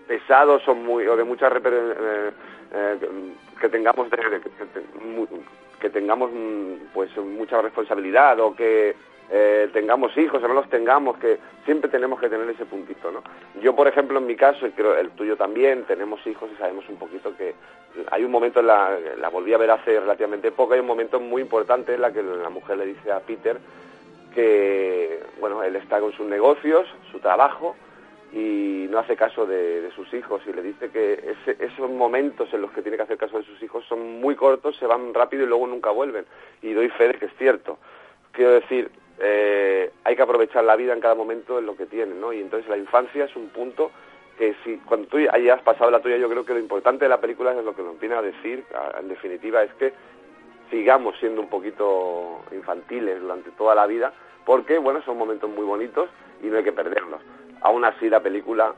[0.06, 2.30] pesados o muy o de mucha eh,
[2.72, 2.98] eh,
[3.60, 4.08] que tengamos
[5.80, 8.94] que, tengamos mm, pues mucha responsabilidad o que
[9.30, 13.22] eh, tengamos hijos o no los tengamos, que siempre tenemos que tener ese puntito, ¿no?
[13.62, 16.86] Yo, por ejemplo, en mi caso, y creo el tuyo también, tenemos hijos y sabemos
[16.90, 17.54] un poquito que
[18.10, 21.20] hay un momento, en la, la volví a ver hace relativamente poco, hay un momento
[21.20, 23.58] muy importante en la que la mujer le dice a Peter
[24.34, 27.76] que, bueno, él está con sus negocios, su trabajo,
[28.34, 32.72] y no hace caso de, sus hijos y le dice que esos momentos en los
[32.72, 35.46] que tiene que hacer caso de sus hijos son muy cortos, se van rápido y
[35.46, 36.24] luego nunca vuelven.
[36.60, 37.78] Y doy fe de que es cierto.
[38.32, 42.14] Quiero decir, eh, hay que aprovechar la vida en cada momento en lo que tiene,
[42.14, 42.32] ¿no?
[42.32, 43.92] Y entonces la infancia es un punto
[44.36, 47.20] que si cuando tú hayas pasado la tuya, yo creo que lo importante de la
[47.20, 48.64] película es lo que nos viene a decir,
[48.98, 49.92] en definitiva, es que
[50.74, 54.12] sigamos siendo un poquito infantiles durante toda la vida,
[54.44, 56.08] porque, bueno, son momentos muy bonitos
[56.42, 57.20] y no hay que perderlos.
[57.60, 58.74] Aún así, la película,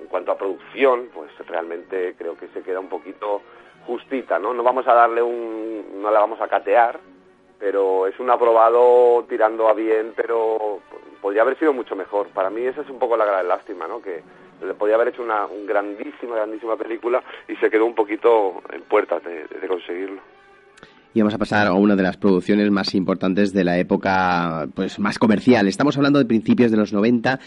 [0.00, 3.42] en cuanto a producción, pues realmente creo que se queda un poquito
[3.86, 4.54] justita, ¿no?
[4.54, 6.00] No vamos a darle un...
[6.00, 6.98] no la vamos a catear,
[7.58, 10.80] pero es un aprobado tirando a bien, pero
[11.20, 12.28] podría haber sido mucho mejor.
[12.28, 14.00] Para mí esa es un poco la gran lástima, ¿no?
[14.00, 14.22] Que
[14.62, 19.22] le podía haber hecho una grandísima, grandísima película y se quedó un poquito en puertas
[19.22, 20.22] de, de conseguirlo.
[21.12, 24.98] Y vamos a pasar a una de las producciones más importantes de la época pues
[24.98, 25.66] más comercial.
[25.66, 27.40] Estamos hablando de principios de los 90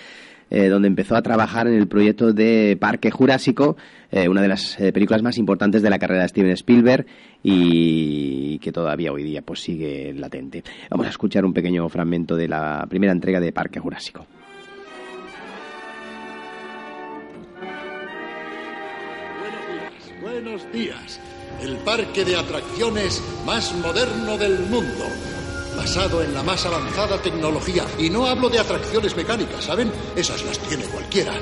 [0.49, 3.75] eh, donde empezó a trabajar en el proyecto de Parque Jurásico,
[4.11, 7.07] eh, una de las eh, películas más importantes de la carrera de Steven Spielberg
[7.41, 10.63] y que todavía hoy día pues sigue latente.
[10.91, 14.27] Vamos a escuchar un pequeño fragmento de la primera entrega de Parque Jurásico.
[19.41, 21.19] Buenos días, buenos días.
[21.61, 25.05] El parque de atracciones más moderno del mundo
[25.75, 27.85] basado en la más avanzada tecnología.
[27.97, 29.91] Y no hablo de atracciones mecánicas, ¿saben?
[30.15, 31.33] Esas las tiene cualquiera.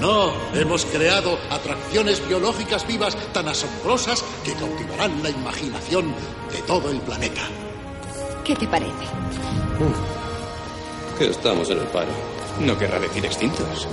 [0.00, 6.14] No, hemos creado atracciones biológicas vivas tan asombrosas que cautivarán la imaginación
[6.52, 7.42] de todo el planeta.
[8.44, 8.92] ¿Qué te parece?
[11.18, 12.12] que estamos en el paro.
[12.60, 13.88] No querrá decir extintos.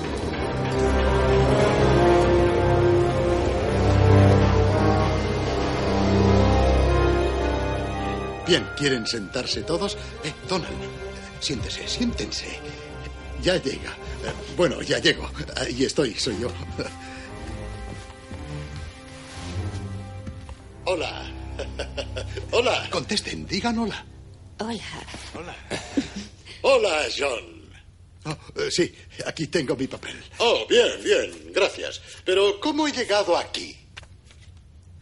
[8.48, 9.98] Bien, ¿quieren sentarse todos?
[10.24, 10.76] Eh, Donald,
[11.40, 12.60] siéntese, siéntense.
[13.42, 13.90] Ya llega.
[14.24, 15.30] Eh, bueno, ya llego.
[15.58, 16.50] Ahí estoy, soy yo.
[20.86, 21.32] Hola.
[22.52, 22.88] Hola.
[22.92, 24.06] Contesten, digan hola.
[24.60, 24.84] Hola.
[25.34, 25.56] Hola.
[26.62, 27.56] Hola, John.
[28.26, 28.94] Oh, eh, sí,
[29.26, 30.16] aquí tengo mi papel.
[30.40, 32.02] Oh, bien, bien, gracias.
[32.24, 33.76] Pero, ¿cómo he llegado aquí?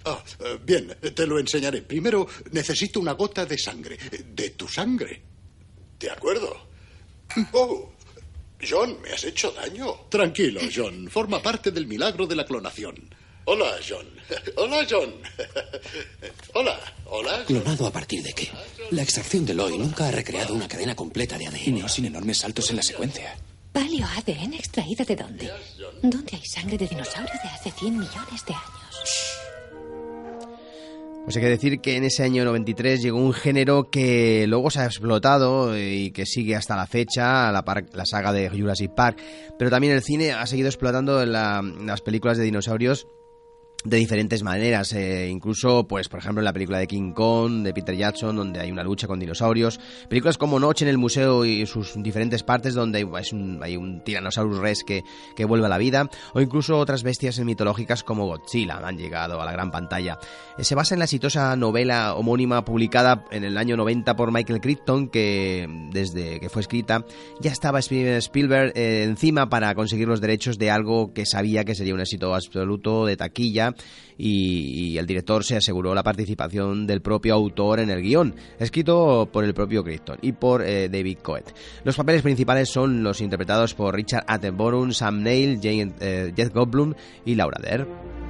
[0.05, 1.81] Ah, eh, bien, te lo enseñaré.
[1.81, 3.97] Primero necesito una gota de sangre.
[4.33, 5.21] De tu sangre.
[5.99, 6.67] De acuerdo.
[7.53, 7.91] Oh,
[8.61, 10.05] John, ¿me has hecho daño?
[10.09, 11.09] Tranquilo, John.
[11.09, 12.95] Forma parte del milagro de la clonación.
[13.45, 14.07] Hola, John.
[14.55, 15.13] Hola, John.
[16.53, 17.43] Hola, hola.
[17.45, 18.49] ¿Clonado a partir de qué?
[18.91, 21.89] La extracción de Loy nunca ha recreado una cadena completa de ADN.
[21.89, 23.35] Sin enormes saltos en la secuencia.
[23.73, 25.51] ¿Paleo ADN extraído de dónde?
[26.01, 29.42] ¿Dónde hay sangre de dinosaurio de hace 100 millones de años?
[31.23, 34.81] Pues hay que decir que en ese año 93 llegó un género que luego se
[34.81, 37.63] ha explotado y que sigue hasta la fecha, la,
[37.93, 39.19] la saga de Jurassic Park,
[39.57, 43.07] pero también el cine ha seguido explotando las películas de dinosaurios
[43.83, 47.73] de diferentes maneras, eh, incluso, pues, por ejemplo, en la película de King Kong, de
[47.73, 51.65] Peter Jackson, donde hay una lucha con dinosaurios, películas como Noche en el Museo y
[51.65, 55.03] sus diferentes partes, donde hay un, hay Tyrannosaurus Rex que,
[55.35, 59.45] que vuelve a la vida, o incluso otras bestias mitológicas como Godzilla han llegado a
[59.45, 60.17] la gran pantalla.
[60.57, 64.61] Eh, se basa en la exitosa novela homónima publicada en el año 90 por Michael
[64.61, 67.05] Crichton, que desde que fue escrita
[67.39, 71.93] ya estaba Spielberg eh, encima para conseguir los derechos de algo que sabía que sería
[71.93, 73.72] un éxito absoluto de taquilla
[74.17, 79.43] y, el director se aseguró la participación del propio autor en el guion, escrito por
[79.43, 81.53] el propio Crichton y por eh, David Coet.
[81.83, 86.93] Los papeles principales son los interpretados por Richard Attenborough, Sam Neill, Jane, eh, Jeff Goldblum
[87.25, 88.22] y Laura Dern.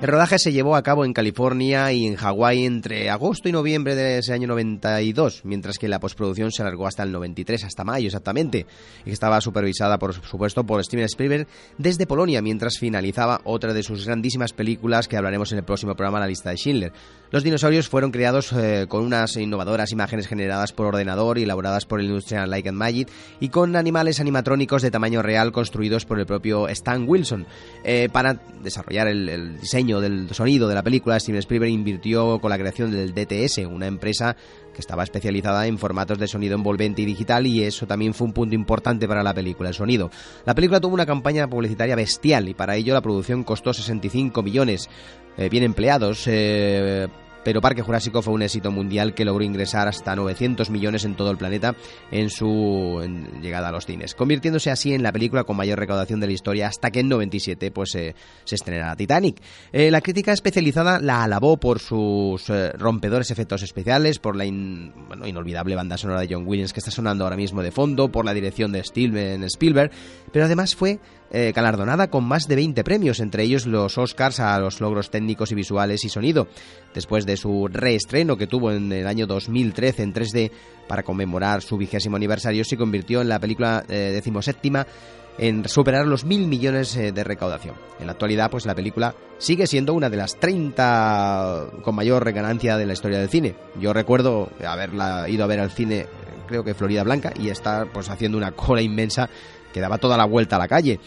[0.00, 3.96] El rodaje se llevó a cabo en California y en Hawái entre agosto y noviembre
[3.96, 8.06] de ese año 92, mientras que la postproducción se alargó hasta el 93, hasta mayo
[8.06, 8.64] exactamente,
[9.04, 14.06] y estaba supervisada, por supuesto, por Steven Spielberg desde Polonia, mientras finalizaba otra de sus
[14.06, 16.92] grandísimas películas que hablaremos en el próximo programa, La lista de Schindler.
[17.32, 21.98] Los dinosaurios fueron creados eh, con unas innovadoras imágenes generadas por ordenador y elaboradas por
[21.98, 23.08] el Industrial Light and Magic
[23.40, 27.46] y con animales animatrónicos de tamaño real construidos por el propio Stan Wilson.
[27.82, 32.58] Eh, para desarrollar el diseño del sonido de la película, Steven Spielberg invirtió con la
[32.58, 34.36] creación del DTS, una empresa
[34.74, 38.34] que estaba especializada en formatos de sonido envolvente y digital y eso también fue un
[38.34, 40.10] punto importante para la película, el sonido.
[40.44, 44.88] La película tuvo una campaña publicitaria bestial y para ello la producción costó 65 millones
[45.38, 46.24] eh, bien empleados.
[46.26, 47.08] Eh,
[47.44, 51.30] pero Parque Jurásico fue un éxito mundial que logró ingresar hasta 900 millones en todo
[51.30, 51.74] el planeta
[52.10, 53.00] en su
[53.40, 56.68] llegada a los cines, convirtiéndose así en la película con mayor recaudación de la historia
[56.68, 58.14] hasta que en 97 pues, se
[58.50, 59.40] estrenara Titanic.
[59.72, 65.74] Eh, la crítica especializada la alabó por sus eh, rompedores efectos especiales, por la inolvidable
[65.74, 68.72] banda sonora de John Williams que está sonando ahora mismo de fondo, por la dirección
[68.72, 69.90] de Steven Spielberg,
[70.32, 70.98] pero además fue
[71.30, 75.52] eh, galardonada con más de 20 premios, entre ellos los Oscars a los logros técnicos
[75.52, 76.48] y visuales y sonido.
[76.94, 80.50] Después de su reestreno que tuvo en el año 2013 en 3D
[80.88, 84.18] para conmemorar su vigésimo aniversario, se convirtió en la película eh,
[85.36, 87.76] en superar los mil millones eh, de recaudación.
[88.00, 92.78] En la actualidad, pues la película sigue siendo una de las 30 con mayor ganancia
[92.78, 93.54] de la historia del cine.
[93.78, 96.06] Yo recuerdo haberla ido a ver al cine,
[96.46, 99.28] creo que Florida Blanca, y estar pues haciendo una cola inmensa
[99.72, 101.00] que daba toda la vuelta a la calle.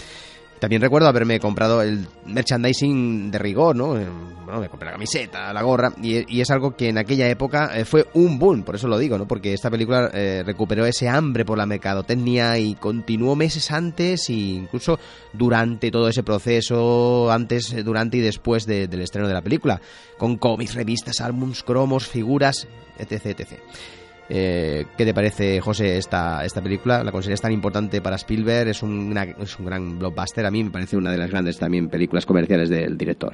[0.62, 3.98] También recuerdo haberme comprado el merchandising de rigor, ¿no?
[3.98, 4.06] Eh,
[4.46, 7.84] bueno, me compré la camiseta, la gorra, y, es algo que en aquella época eh,
[7.84, 9.28] fue un boom, por eso lo digo, ¿no?
[9.28, 14.34] Porque esta película eh, recuperó ese hambre por la mercadotecnia y continuó meses antes e
[14.34, 15.00] incluso
[15.34, 19.82] durante todo ese proceso, antes, durante y después del estreno de la película,
[20.20, 22.68] con cómics, revistas, álbums, cromos, figuras,
[23.00, 23.60] etc, etc.
[24.34, 27.04] Eh, ¿Qué te parece, José, esta, esta película?
[27.04, 28.70] ¿La consideras tan importante para Spielberg?
[28.70, 30.46] ¿Es un, es un gran blockbuster?
[30.46, 33.34] A mí me parece una de las grandes también películas comerciales del director.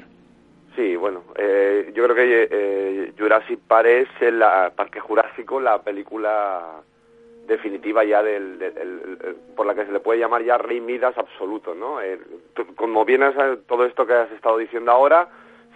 [0.74, 4.42] Sí, bueno, eh, yo creo que eh, Jurassic Park es el
[4.74, 6.80] Parque Jurásico, la película
[7.46, 8.58] definitiva ya del,
[9.54, 11.98] por la que se le puede llamar ya Rey Midas absoluto, ¿no?
[12.74, 15.28] como vienes a todo esto que has estado diciendo ahora,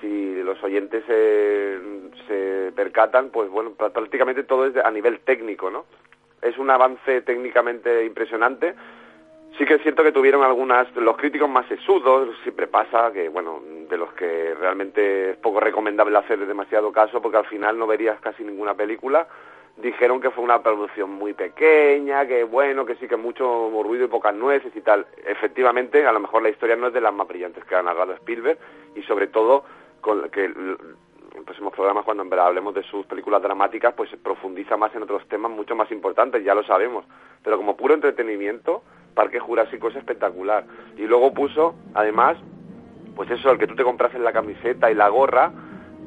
[0.03, 5.85] si los oyentes se, percatan, pues bueno, prácticamente todo es a nivel técnico, ¿no?
[6.43, 8.75] Es un avance técnicamente impresionante.
[9.57, 13.63] Sí que es cierto que tuvieron algunas, los críticos más sesudos, siempre pasa que, bueno,
[13.89, 18.19] de los que realmente es poco recomendable hacer demasiado caso porque al final no verías
[18.21, 19.29] casi ninguna película.
[19.77, 24.09] Dijeron que fue una producción muy pequeña, que bueno, que sí que mucho ruido y
[24.09, 25.07] pocas nueces y tal.
[25.27, 28.15] Efectivamente, a lo mejor la historia no es de las más brillantes que ha narrado
[28.15, 28.59] Spielberg
[28.95, 29.65] y sobre todo
[30.03, 34.77] con que en próximos programas cuando en verdad hablemos de sus películas dramáticas pues profundiza
[34.77, 37.07] más en otros temas mucho más importantes, ya lo sabemos,
[37.43, 38.83] pero como puro entretenimiento,
[39.15, 40.65] Parque Jurásico es espectacular.
[40.97, 42.37] Y luego puso, además,
[43.17, 45.53] pues eso, el que tú te compras en la camiseta y la gorra,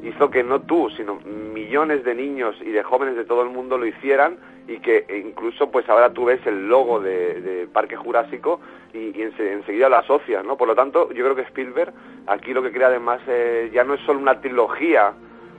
[0.04, 3.78] hizo que no tú, sino millones de niños y de jóvenes de todo el mundo
[3.78, 4.38] lo hicieran
[4.68, 8.60] y que incluso pues ahora tú ves el logo de, Parque Jurásico
[8.94, 10.58] y, enseguida lo asocias, ¿no?
[10.58, 11.94] Por lo tanto, yo creo que Spielberg
[12.28, 15.14] aquí lo que crea además eh, ya no es solo una trilogía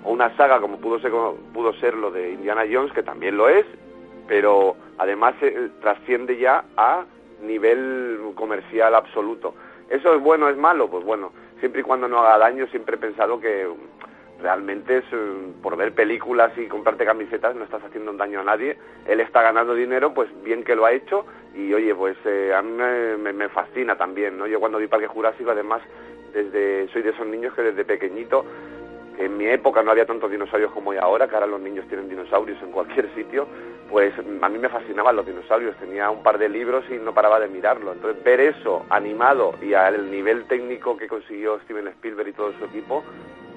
[0.05, 1.13] o una saga como pudo ser,
[1.53, 3.67] pudo ser lo de Indiana Jones, que también lo es,
[4.27, 7.05] pero además eh, trasciende ya a
[7.43, 9.55] nivel comercial absoluto.
[9.91, 10.89] ¿Eso es bueno, es malo?
[10.89, 13.69] Pues bueno, siempre y cuando no haga daño, siempre he pensado que
[14.41, 18.45] realmente es eh, por ver películas y comprarte camisetas no estás haciendo un daño a
[18.45, 18.77] nadie.
[19.07, 21.27] Él está ganando dinero pues bien que lo ha hecho.
[21.55, 25.51] Y oye pues eh, a mí me, fascina también no yo cuando vi Parque Jurásico
[25.51, 25.81] además
[26.35, 28.45] desde soy de esos niños que desde pequeñito
[29.19, 32.09] en mi época no había tantos dinosaurios como hay ahora, que ahora los niños tienen
[32.09, 33.47] dinosaurios en cualquier sitio,
[33.91, 37.41] pues a mí me fascinaban los dinosaurios, tenía un par de libros y no paraba
[37.41, 37.93] de mirarlo.
[37.93, 42.65] Entonces ver eso animado y al nivel técnico que consiguió Steven Spielberg y todo su
[42.65, 43.05] equipo,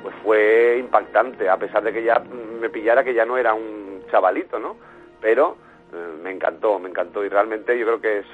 [0.01, 4.03] pues fue impactante, a pesar de que ya me pillara que ya no era un
[4.09, 4.77] chavalito, ¿no?
[5.19, 5.57] Pero
[5.91, 8.25] eh, me encantó, me encantó y realmente yo creo que es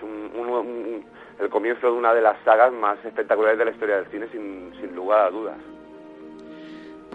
[1.39, 4.73] el comienzo de una de las sagas más espectaculares de la historia del cine sin,
[4.79, 5.57] sin lugar a dudas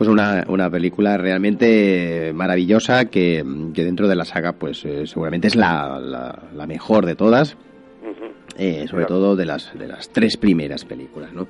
[0.01, 5.57] pues una, una película realmente maravillosa que, dentro de la saga pues eh, seguramente es
[5.57, 7.59] la, la, mejor de todas
[8.57, 11.49] eh, sobre todo de las de las tres primeras películas no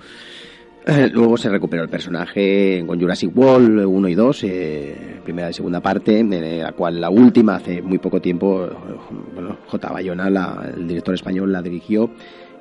[0.85, 4.47] eh, luego se recuperó el personaje con Jurassic World 1 y 2
[5.23, 8.69] primera y segunda parte la cual la última hace muy poco tiempo
[9.33, 9.93] bueno, J.
[9.93, 10.27] Bayona
[10.75, 12.11] el director español la dirigió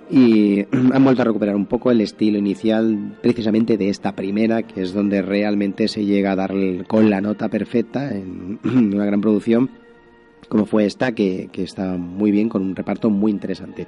[0.09, 4.81] y han vuelto a recuperar un poco el estilo inicial precisamente de esta primera, que
[4.81, 6.53] es donde realmente se llega a dar
[6.87, 9.69] con la nota perfecta en una gran producción
[10.49, 13.87] como fue esta, que, está muy bien, con un reparto muy interesante.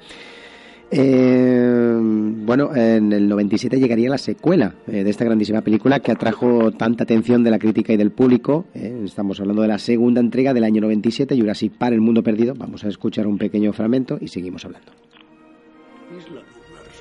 [0.94, 6.72] Eh, bueno, en el 97 llegaría la secuela eh, de esta grandísima película que atrajo
[6.74, 8.66] tanta atención de la crítica y del público.
[8.74, 12.54] Eh, estamos hablando de la segunda entrega del año 97, Jurassic Park, El Mundo Perdido.
[12.56, 14.92] Vamos a escuchar un pequeño fragmento y seguimos hablando.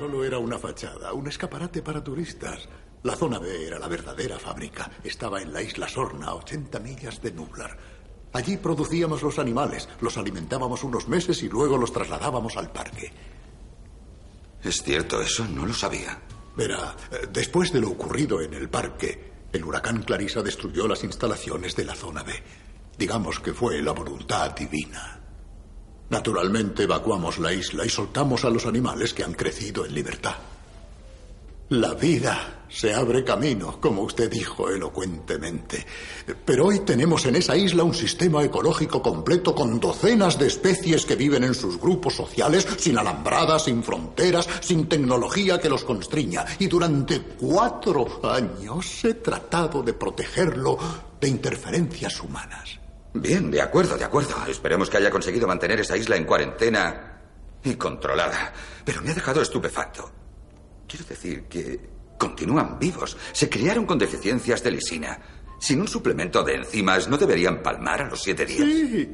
[0.00, 2.66] Solo era una fachada, un escaparate para turistas.
[3.02, 4.90] La zona B era la verdadera fábrica.
[5.04, 7.76] Estaba en la isla Sorna, a 80 millas de Nublar.
[8.32, 13.12] Allí producíamos los animales, los alimentábamos unos meses y luego los trasladábamos al parque.
[14.64, 15.44] ¿Es cierto eso?
[15.46, 16.18] No lo sabía.
[16.56, 21.76] Verá, eh, después de lo ocurrido en el parque, el huracán Clarisa destruyó las instalaciones
[21.76, 22.32] de la zona B.
[22.96, 25.19] Digamos que fue la voluntad divina.
[26.10, 30.34] Naturalmente evacuamos la isla y soltamos a los animales que han crecido en libertad.
[31.70, 35.86] La vida se abre camino, como usted dijo elocuentemente.
[36.44, 41.14] Pero hoy tenemos en esa isla un sistema ecológico completo con docenas de especies que
[41.14, 46.44] viven en sus grupos sociales, sin alambradas, sin fronteras, sin tecnología que los constriña.
[46.58, 50.76] Y durante cuatro años he tratado de protegerlo
[51.20, 52.79] de interferencias humanas.
[53.12, 54.34] Bien, de acuerdo, de acuerdo.
[54.46, 57.20] Esperemos que haya conseguido mantener esa isla en cuarentena
[57.64, 58.52] y controlada.
[58.84, 60.10] Pero me ha dejado estupefacto.
[60.86, 61.80] Quiero decir que
[62.18, 63.16] continúan vivos.
[63.32, 65.18] Se criaron con deficiencias de lisina.
[65.58, 68.66] Sin un suplemento de enzimas, ¿no deberían palmar a los siete días?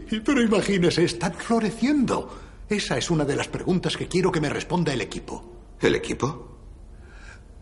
[0.09, 2.39] Sí, pero imagínese, están floreciendo.
[2.69, 5.77] Esa es una de las preguntas que quiero que me responda el equipo.
[5.81, 6.59] ¿El equipo?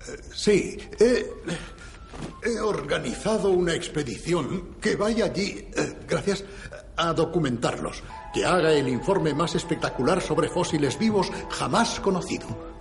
[0.06, 0.78] Eh, sí.
[0.98, 1.32] Eh,
[2.42, 6.44] He organizado una expedición que vaya allí, eh, gracias,
[6.96, 8.02] a documentarlos,
[8.32, 12.74] que haga el informe más espectacular sobre fósiles vivos jamás conocido.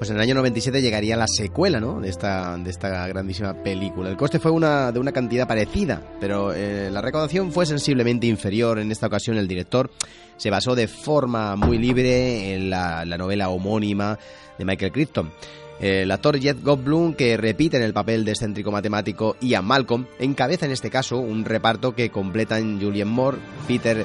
[0.00, 2.00] Pues en el año 97 llegaría la secuela ¿no?
[2.00, 4.08] de, esta, de esta grandísima película.
[4.08, 8.78] El coste fue una, de una cantidad parecida, pero eh, la recaudación fue sensiblemente inferior.
[8.78, 9.90] En esta ocasión el director
[10.38, 14.18] se basó de forma muy libre en la, la novela homónima
[14.56, 15.32] de Michael Crichton.
[15.80, 20.66] El actor Jet Goldblum, que repite en el papel de excéntrico matemático Ian Malcolm, encabeza
[20.66, 24.04] en este caso un reparto que completan Julian Moore, Peter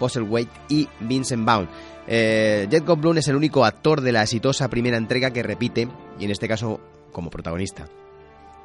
[0.00, 1.68] Postlethwaite y Vincent Vaughn.
[2.08, 6.24] Eh, Jet Goldblum es el único actor de la exitosa primera entrega que repite, y
[6.24, 6.80] en este caso
[7.12, 7.86] como protagonista.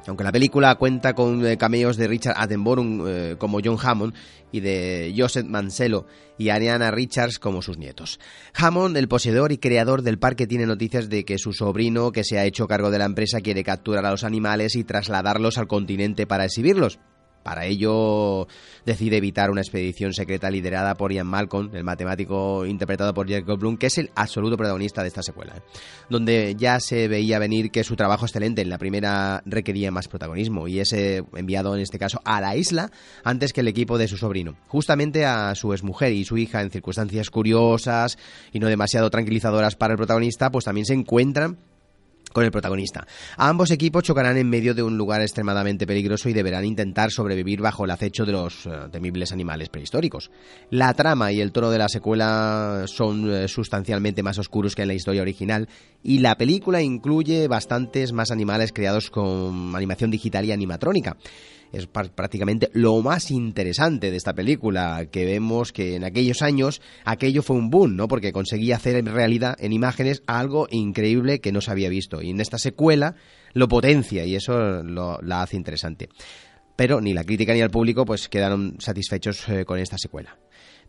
[0.08, 4.14] Aunque la película cuenta con eh, cameos de Richard Attenborough eh, como John Hammond
[4.50, 6.00] y de Joseph Mansell
[6.38, 8.18] y Ariana Richards como sus nietos.
[8.54, 12.38] Hammond, el poseedor y creador del parque, tiene noticias de que su sobrino, que se
[12.38, 16.26] ha hecho cargo de la empresa, quiere capturar a los animales y trasladarlos al continente
[16.26, 16.98] para exhibirlos.
[17.48, 18.46] Para ello
[18.84, 23.78] decide evitar una expedición secreta liderada por Ian Malcolm, el matemático interpretado por Jacob Bloom,
[23.78, 25.62] que es el absoluto protagonista de esta secuela, ¿eh?
[26.10, 30.68] donde ya se veía venir que su trabajo excelente en la primera requería más protagonismo
[30.68, 32.90] y es eh, enviado en este caso a la isla
[33.24, 36.70] antes que el equipo de su sobrino, justamente a su exmujer y su hija en
[36.70, 38.18] circunstancias curiosas
[38.52, 41.56] y no demasiado tranquilizadoras para el protagonista, pues también se encuentran
[42.32, 43.06] con el protagonista.
[43.36, 47.84] Ambos equipos chocarán en medio de un lugar extremadamente peligroso y deberán intentar sobrevivir bajo
[47.84, 50.30] el acecho de los eh, temibles animales prehistóricos.
[50.70, 54.88] La trama y el tono de la secuela son eh, sustancialmente más oscuros que en
[54.88, 55.68] la historia original
[56.02, 61.16] y la película incluye bastantes más animales creados con animación digital y animatrónica
[61.72, 67.42] es prácticamente lo más interesante de esta película, que vemos que en aquellos años aquello
[67.42, 68.08] fue un boom, ¿no?
[68.08, 72.22] Porque conseguía hacer en realidad en imágenes algo increíble que no se había visto.
[72.22, 73.14] Y en esta secuela
[73.52, 76.08] lo potencia y eso lo, la hace interesante.
[76.76, 80.38] Pero ni la crítica ni el público pues quedaron satisfechos eh, con esta secuela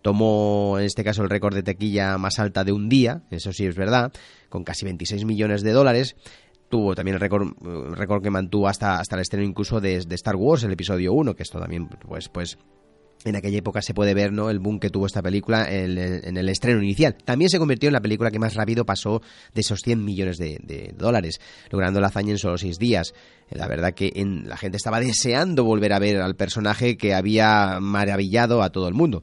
[0.01, 3.65] tomó en este caso el récord de tequilla más alta de un día, eso sí
[3.65, 4.11] es verdad,
[4.47, 6.15] con casi 26 millones de dólares,
[6.69, 7.49] tuvo también el récord,
[7.93, 11.35] récord que mantuvo hasta, hasta el estreno incluso de, de Star Wars, el episodio 1,
[11.35, 12.57] que esto también, pues, pues
[13.25, 14.49] en aquella época se puede ver ¿no?
[14.49, 15.97] el boom que tuvo esta película en,
[16.37, 17.15] el estreno inicial.
[17.15, 19.21] También se convirtió en la película que más rápido pasó
[19.53, 21.39] de esos 100 millones de, dólares,
[21.69, 23.13] logrando la hazaña en solo seis días.
[23.49, 24.11] La verdad que
[24.45, 28.93] la gente estaba deseando volver a ver al personaje que había maravillado a todo el
[28.93, 29.21] mundo.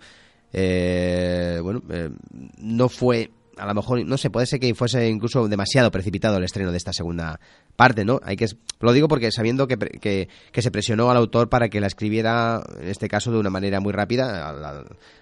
[0.52, 2.10] Eh, bueno, eh,
[2.58, 6.44] no fue a lo mejor, no sé, puede ser que fuese incluso demasiado precipitado el
[6.44, 7.40] estreno de esta segunda
[7.74, 8.20] parte, ¿no?
[8.22, 8.46] Hay que,
[8.80, 12.62] lo digo porque sabiendo que, que, que se presionó al autor para que la escribiera,
[12.78, 14.48] en este caso, de una manera muy rápida,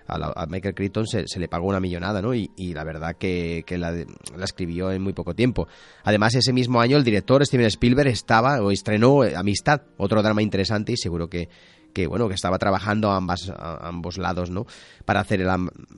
[0.06, 2.34] a, Michael Crichton se, le pagó una millonada, ¿no?
[2.34, 5.68] Y, y la verdad que, que la, la, escribió en muy poco tiempo.
[6.02, 10.92] Además, ese mismo año el director Steven Spielberg estaba o estrenó Amistad, otro drama interesante
[10.92, 11.48] y seguro que
[11.94, 14.66] que bueno que estaba trabajando a, ambas, a ambos lados no
[15.06, 15.48] para hacer el,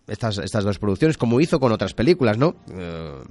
[0.06, 3.22] estas estas dos producciones como hizo con otras películas no eh,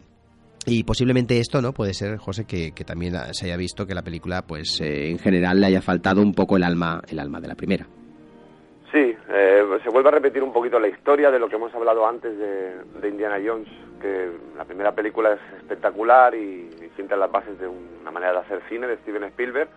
[0.65, 4.01] y posiblemente esto no puede ser José que, que, también se haya visto que la
[4.01, 7.47] película pues eh, en general le haya faltado un poco el alma el alma de
[7.47, 7.85] la primera.
[8.91, 12.07] Sí eh, se vuelve a repetir un poquito la historia de lo que hemos hablado
[12.07, 13.69] antes de, Indiana Jones
[14.01, 18.39] que la primera película es espectacular y, y sienta las bases de una manera de
[18.39, 19.69] hacer cine de Steven Spielberg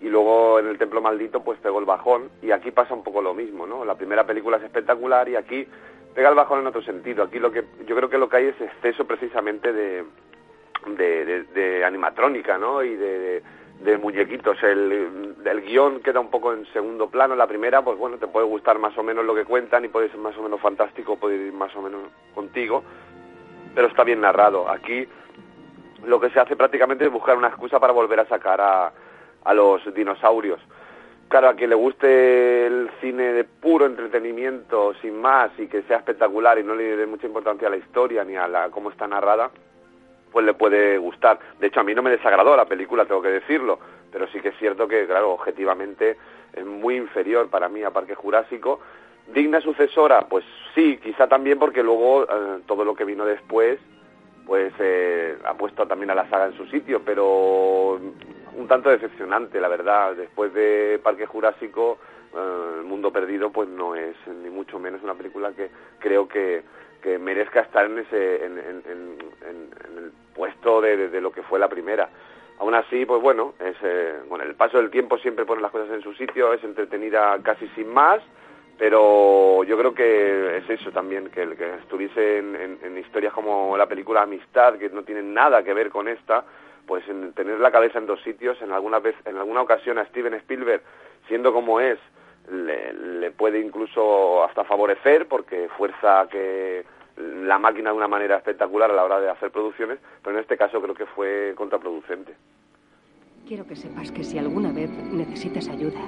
[0.00, 3.20] y luego en el Templo Maldito pues pegó el bajón y aquí pasa un poco
[3.20, 3.84] lo mismo, ¿no?
[3.84, 5.66] La primera película es espectacular y aquí
[6.14, 7.24] pega el bajón en otro sentido.
[7.24, 10.04] Aquí lo que yo creo que lo que hay es exceso precisamente de
[10.86, 12.82] de, de, de animatrónica, ¿no?
[12.82, 13.42] Y de,
[14.00, 14.62] muñequitos.
[14.62, 17.36] El, el guion queda un poco en segundo plano.
[17.36, 20.08] La primera, pues bueno, te puede gustar más o menos lo que cuentan y puede
[20.08, 22.02] ser más o menos fantástico, puede ir más o menos
[22.34, 22.82] contigo,
[23.74, 24.68] pero está bien narrado.
[24.68, 25.06] Aquí
[26.04, 28.92] lo que se hace prácticamente es buscar una excusa para volver a sacar a
[29.44, 30.60] a los dinosaurios.
[31.28, 35.98] Claro, a quien le guste el cine de puro entretenimiento, sin más, y que sea
[35.98, 39.06] espectacular y no le dé mucha importancia a la historia ni a la cómo está
[39.06, 39.50] narrada,
[40.32, 41.38] pues le puede gustar.
[41.60, 43.78] De hecho, a mí no me desagradó la película, tengo que decirlo,
[44.10, 46.16] pero sí que es cierto que, claro, objetivamente
[46.54, 48.80] es muy inferior para mí a Parque Jurásico.
[49.26, 53.78] Digna sucesora, pues sí, quizá también porque luego eh, todo lo que vino después,
[54.46, 58.00] pues eh, ha puesto también a la saga en su sitio, pero
[58.58, 60.14] un tanto decepcionante, la verdad.
[60.14, 61.98] Después de Parque Jurásico,
[62.34, 66.62] eh, El Mundo Perdido, pues no es ni mucho menos una película que creo que,
[67.02, 71.42] que merezca estar en ese en, en, en, en el puesto de, de, lo que
[71.42, 72.08] fue la primera.
[72.58, 75.90] Aún así, pues bueno, es, eh, bueno, el paso del tiempo siempre pone las cosas
[75.90, 78.20] en su sitio, es entretenida casi sin más,
[78.76, 83.86] pero yo creo que es eso también, que, que estuviese en, en historias como la
[83.86, 86.44] película Amistad, que no tienen nada que ver con esta,
[86.88, 90.06] pues en tener la cabeza en dos sitios, en alguna vez, en alguna ocasión a
[90.06, 90.82] Steven Spielberg,
[91.28, 91.98] siendo como es,
[92.50, 96.84] le, le puede incluso hasta favorecer porque fuerza que
[97.18, 100.56] la máquina de una manera espectacular a la hora de hacer producciones, pero en este
[100.56, 102.34] caso creo que fue contraproducente.
[103.46, 106.00] Quiero que sepas que si alguna vez necesitas ayuda,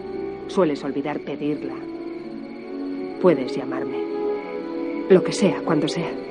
[0.46, 1.74] sueles olvidar pedirla.
[3.20, 3.98] Puedes llamarme.
[5.10, 6.29] Lo que sea, cuando sea.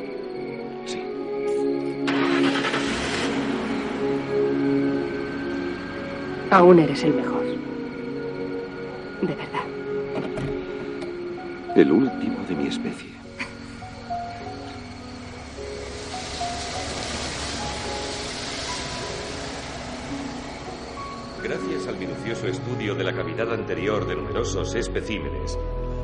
[6.52, 7.43] Aún eres el mejor.
[9.22, 9.66] De verdad.
[11.76, 13.10] El último de mi especie.
[21.43, 25.56] Gracias al minucioso estudio de la cavidad anterior de numerosos especímenes,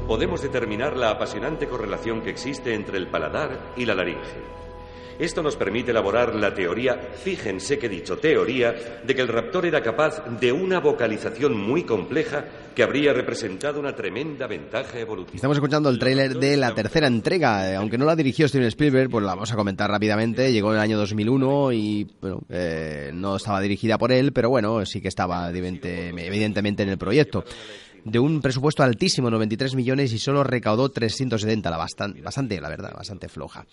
[0.08, 4.56] podemos determinar la apasionante correlación que existe entre el paladar y la laringe.
[5.18, 9.66] Esto nos permite elaborar la teoría, fíjense que he dicho teoría, de que el raptor
[9.66, 12.46] era capaz de una vocalización muy compleja
[12.76, 15.36] que habría representado una tremenda ventaja evolutiva.
[15.36, 19.10] Estamos escuchando el tráiler de la tercera entrega, eh, aunque no la dirigió Steven Spielberg,
[19.10, 20.52] pues la vamos a comentar rápidamente.
[20.52, 24.86] Llegó en el año 2001 y bueno, eh, no estaba dirigida por él, pero bueno,
[24.86, 27.46] sí que estaba evidente, evidentemente en el proyecto
[28.06, 32.94] de un presupuesto altísimo, 93 millones, y solo recaudó 370, la bastante, bastante la verdad,
[32.96, 33.66] bastante floja.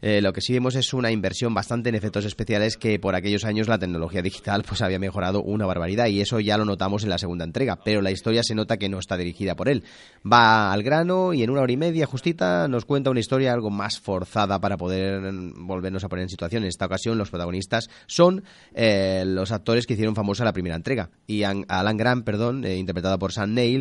[0.00, 3.44] Eh, lo que sí vemos es una inversión bastante en efectos especiales que por aquellos
[3.44, 7.10] años la tecnología digital pues había mejorado una barbaridad y eso ya lo notamos en
[7.10, 9.84] la segunda entrega, pero la historia se nota que no está dirigida por él.
[10.30, 13.70] Va al grano y en una hora y media justita nos cuenta una historia algo
[13.70, 15.20] más forzada para poder
[15.56, 16.62] volvernos a poner en situación.
[16.62, 21.10] En esta ocasión los protagonistas son eh, los actores que hicieron famosa la primera entrega
[21.26, 23.79] y Alan Grant, perdón, eh, interpretada por Sam Neill,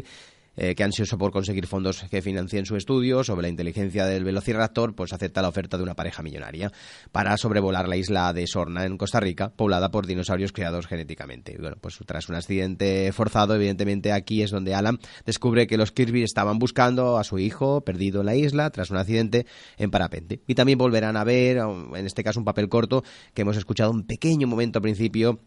[0.62, 4.94] eh, que ansioso por conseguir fondos que financien su estudio sobre la inteligencia del velociraptor,
[4.94, 6.70] pues acepta la oferta de una pareja millonaria
[7.14, 11.56] para sobrevolar la isla de Sorna en Costa Rica, poblada por dinosaurios creados genéticamente.
[11.58, 16.24] Bueno, pues tras un accidente forzado, evidentemente aquí es donde Alan descubre que los Kirby
[16.24, 19.46] estaban buscando a su hijo perdido en la isla tras un accidente
[19.78, 20.42] en parapente.
[20.46, 24.06] Y también volverán a ver, en este caso un papel corto, que hemos escuchado un
[24.06, 25.40] pequeño momento al principio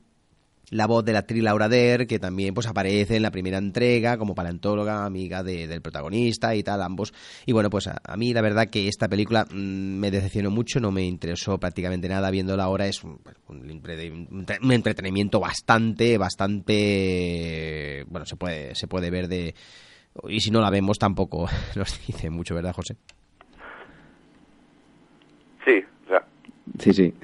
[0.73, 4.17] la voz de la actriz Laura Der, que también pues aparece en la primera entrega
[4.17, 7.13] como paleontóloga, amiga del protagonista y tal, ambos.
[7.45, 10.91] Y bueno, pues a, mí la verdad que esta película mm, me decepcionó mucho, no
[10.91, 18.75] me interesó prácticamente nada viéndola ahora, es un, un, entretenimiento bastante, bastante, bueno, se puede,
[18.75, 19.55] se puede ver de...
[20.29, 22.97] Y si no la vemos tampoco nos dice mucho, ¿verdad, José?
[25.67, 26.25] Sí, o sea,
[26.79, 27.15] sí, sí.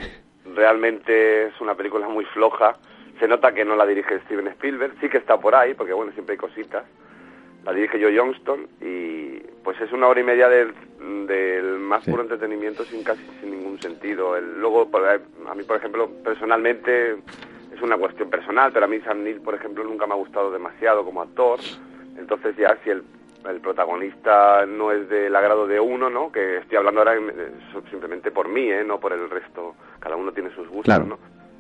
[0.54, 2.76] Realmente es una película muy floja
[3.18, 6.12] se nota que no la dirige Steven Spielberg, sí que está por ahí, porque bueno,
[6.12, 6.84] siempre hay cositas.
[7.64, 10.72] La dirige Joe Johnston y pues es una hora y media del,
[11.26, 14.36] del más puro entretenimiento sin casi sin ningún sentido.
[14.36, 14.88] El, luego,
[15.46, 17.16] a mí, por ejemplo, personalmente
[17.74, 20.50] es una cuestión personal, pero a mí Sam Neill, por ejemplo, nunca me ha gustado
[20.50, 21.60] demasiado como actor.
[22.16, 23.02] Entonces ya si el,
[23.48, 26.32] el protagonista no es del agrado de uno, ¿no?
[26.32, 27.18] Que estoy hablando ahora
[27.90, 28.84] simplemente por mí, ¿eh?
[28.84, 29.74] No por el resto.
[29.98, 31.18] Cada uno tiene sus gustos, ¿no?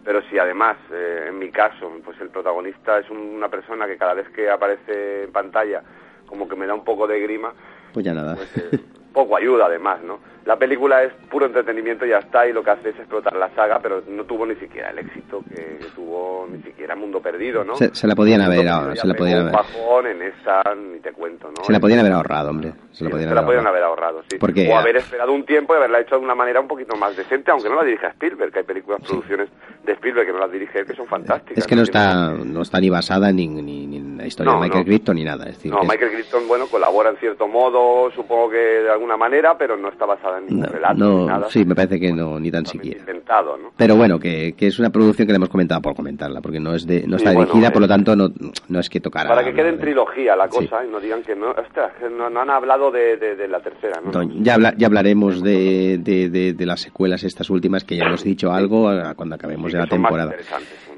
[0.08, 4.14] Pero si además, eh, en mi caso, pues el protagonista es una persona que cada
[4.14, 5.82] vez que aparece en pantalla
[6.24, 7.52] como que me da un poco de grima,
[7.92, 8.34] pues ya nada.
[8.34, 8.80] Pues, eh,
[9.18, 10.20] poco ayuda además, ¿no?
[10.44, 13.50] La película es puro entretenimiento y ya está, y lo que hace es explotar la
[13.50, 17.76] saga, pero no tuvo ni siquiera el éxito que, tuvo ni siquiera Mundo Perdido, ¿no?
[17.76, 19.52] Se, la podían haber ahorrado, se la podían haber...
[19.52, 21.64] bajón en esa, ni te cuento, ¿no?
[21.64, 22.72] Se la podían haber ahorrado, hombre.
[22.92, 23.28] Se, la podían,
[23.66, 24.38] haber, ahorrado, sí.
[24.40, 27.50] o haber esperado un tiempo y haberla hecho de una manera un poquito más decente,
[27.50, 29.50] aunque no la dirija Spielberg, que hay películas, producciones
[29.84, 31.58] de Spielberg que no las dirige él, que son fantásticas.
[31.58, 34.84] Es que no, está, no está ni basada ni, ni, en la historia de Michael
[34.84, 35.44] Crichton ni nada.
[35.44, 39.56] Es decir, no, Michael Crichton, bueno, colabora en cierto modo, supongo que de alguna manera,
[39.56, 40.98] pero no está basada en ningún relato.
[40.98, 41.48] No, ni nada.
[41.50, 43.00] sí, me parece que no, ni tan siquiera.
[43.00, 43.72] Inventado, ¿no?
[43.76, 46.74] Pero bueno, que, que, es una producción que le hemos comentado por comentarla, porque no
[46.74, 48.28] es de, no está dirigida, por lo tanto no,
[48.68, 49.28] no es que tocara.
[49.28, 52.40] Para que quede en trilogía la cosa y no digan que no, ostras, no, no,
[52.40, 54.22] han hablado de, de, la tercera, ¿no?
[54.42, 58.52] ya, habla, ya hablaremos de, de, de, las secuelas estas últimas, que ya hemos dicho
[58.52, 60.34] algo cuando acabemos de la temporada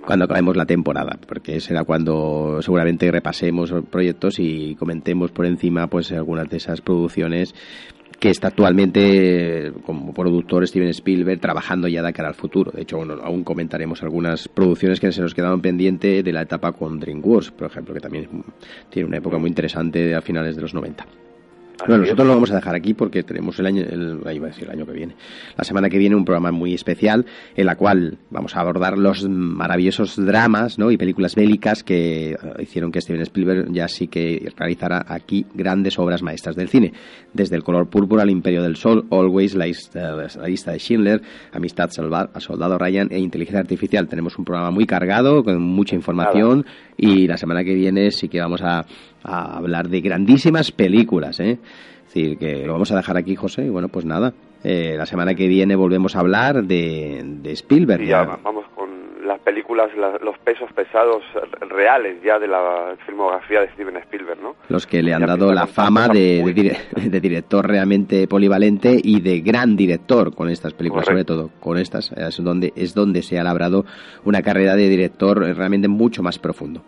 [0.05, 6.13] cuando acabemos la temporada, porque será cuando seguramente repasemos proyectos y comentemos por encima pues
[6.13, 7.55] algunas de esas producciones
[8.21, 12.71] que está actualmente como productor Steven Spielberg trabajando ya de cara al futuro.
[12.71, 17.01] De hecho, aún comentaremos algunas producciones que se nos quedaron pendientes de la etapa con
[17.01, 18.29] DreamWorks, por ejemplo, que también
[18.91, 21.07] tiene una época muy interesante a finales de los 90.
[21.87, 24.71] Bueno, nosotros lo vamos a dejar aquí porque tenemos el año, el, a decir el
[24.71, 25.15] año que viene,
[25.57, 27.25] la semana que viene un programa muy especial
[27.55, 30.91] en la cual vamos a abordar los maravillosos dramas ¿no?
[30.91, 35.99] y películas bélicas que eh, hicieron que Steven Spielberg ya sí que realizara aquí grandes
[35.99, 36.93] obras maestras del cine.
[37.33, 41.23] Desde El color púrpura al Imperio del Sol, Always, La lista, la lista de Schindler,
[41.53, 44.09] Amistad Salvar, a Soldado Ryan e Inteligencia Artificial.
[44.09, 46.67] Tenemos un programa muy cargado, con mucha información
[47.03, 48.85] y la semana que viene sí que vamos a
[49.25, 51.59] hablar de grandísimas películas, ¿eh?
[52.11, 54.35] Es decir, que lo vamos a dejar aquí, José, y bueno, pues nada,
[54.65, 58.03] eh, la semana que viene volvemos a hablar de, de Spielberg.
[58.05, 58.91] ya, vamos con
[59.25, 59.60] las películas,
[60.23, 61.23] los pesos pesados
[61.69, 64.57] reales ya de la filmografía de Steven Spielberg, ¿no?
[64.69, 66.43] Los que le han dado la fama de,
[66.95, 72.13] de, director realmente polivalente y de gran director con estas películas, sobre todo con estas,
[72.13, 73.85] es donde, es donde se ha labrado
[74.25, 76.83] una carrera de director realmente mucho más profundo.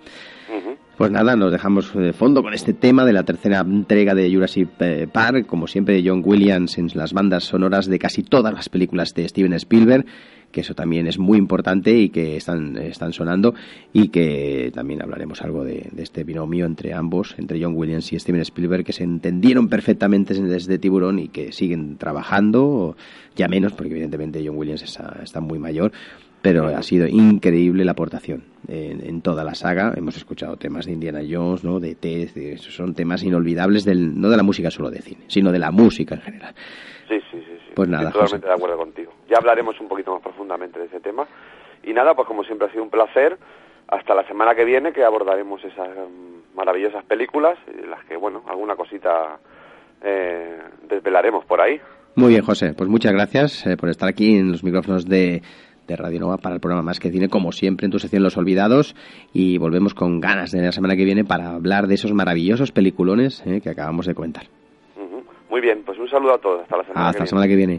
[0.97, 4.68] Pues nada, nos dejamos de fondo con este tema de la tercera entrega de Jurassic
[4.78, 9.14] eh, Park, como siempre John Williams en las bandas sonoras de casi todas las películas
[9.14, 10.05] de Steven Spielberg,
[10.53, 13.55] que eso también es muy importante y que están, están sonando
[13.93, 18.43] y que también hablaremos algo de, este binomio entre ambos, entre John Williams y Steven
[18.43, 22.97] Spielberg, que se entendieron perfectamente desde Tiburón y que siguen trabajando,
[23.35, 25.93] ya menos, porque evidentemente John Williams está, está muy mayor,
[26.43, 29.95] pero ha sido increíble la aportación en, toda la saga.
[29.97, 31.81] Hemos escuchado temas de Indiana Jones, ¿no?
[31.81, 35.59] de T, son temas inolvidables del, no de la música solo de cine, sino de
[35.61, 36.55] la música en general.
[37.09, 37.17] Sí.
[37.31, 37.41] sí.
[37.75, 39.12] Pues nada, Estoy totalmente de acuerdo contigo.
[39.29, 41.27] Ya hablaremos un poquito más profundamente de ese tema.
[41.83, 43.39] Y nada, pues como siempre ha sido un placer.
[43.89, 47.59] Hasta la semana que viene que abordaremos esas mm, maravillosas películas,
[47.89, 49.39] las que, bueno, alguna cosita
[50.03, 50.59] eh,
[50.89, 51.81] desvelaremos por ahí.
[52.14, 52.75] Muy bien, José.
[52.75, 55.43] Pues muchas gracias eh, por estar aquí en los micrófonos de
[55.87, 58.37] de Radio Nova para el programa Más que Cine, como siempre en tu sección Los
[58.37, 58.95] Olvidados,
[59.33, 63.43] y volvemos con ganas de la semana que viene para hablar de esos maravillosos peliculones
[63.47, 64.45] eh, que acabamos de comentar.
[65.53, 66.63] Muy bien, pues un saludo a todos.
[66.63, 67.79] Hasta la semana Hasta la semana que viene.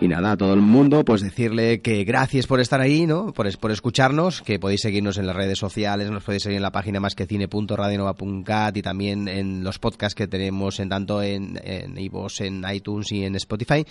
[0.00, 3.34] Y nada, a todo el mundo, pues decirle que gracias por estar ahí, ¿no?
[3.34, 6.70] Por, por escucharnos, que podéis seguirnos en las redes sociales, nos podéis seguir en la
[6.70, 11.98] página más que cine.radionova.cat y también en los podcasts que tenemos en tanto en, en
[11.98, 13.84] en iTunes y en Spotify.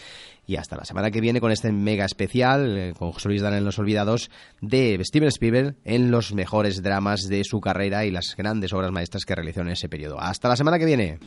[0.48, 3.54] Y hasta la semana que viene con este mega especial, eh, con José Luis Dan
[3.54, 8.34] en Los Olvidados, de Steven Spielberg en los mejores dramas de su carrera y las
[8.36, 10.20] grandes obras maestras que realizó en ese periodo.
[10.20, 11.20] Hasta la semana que viene.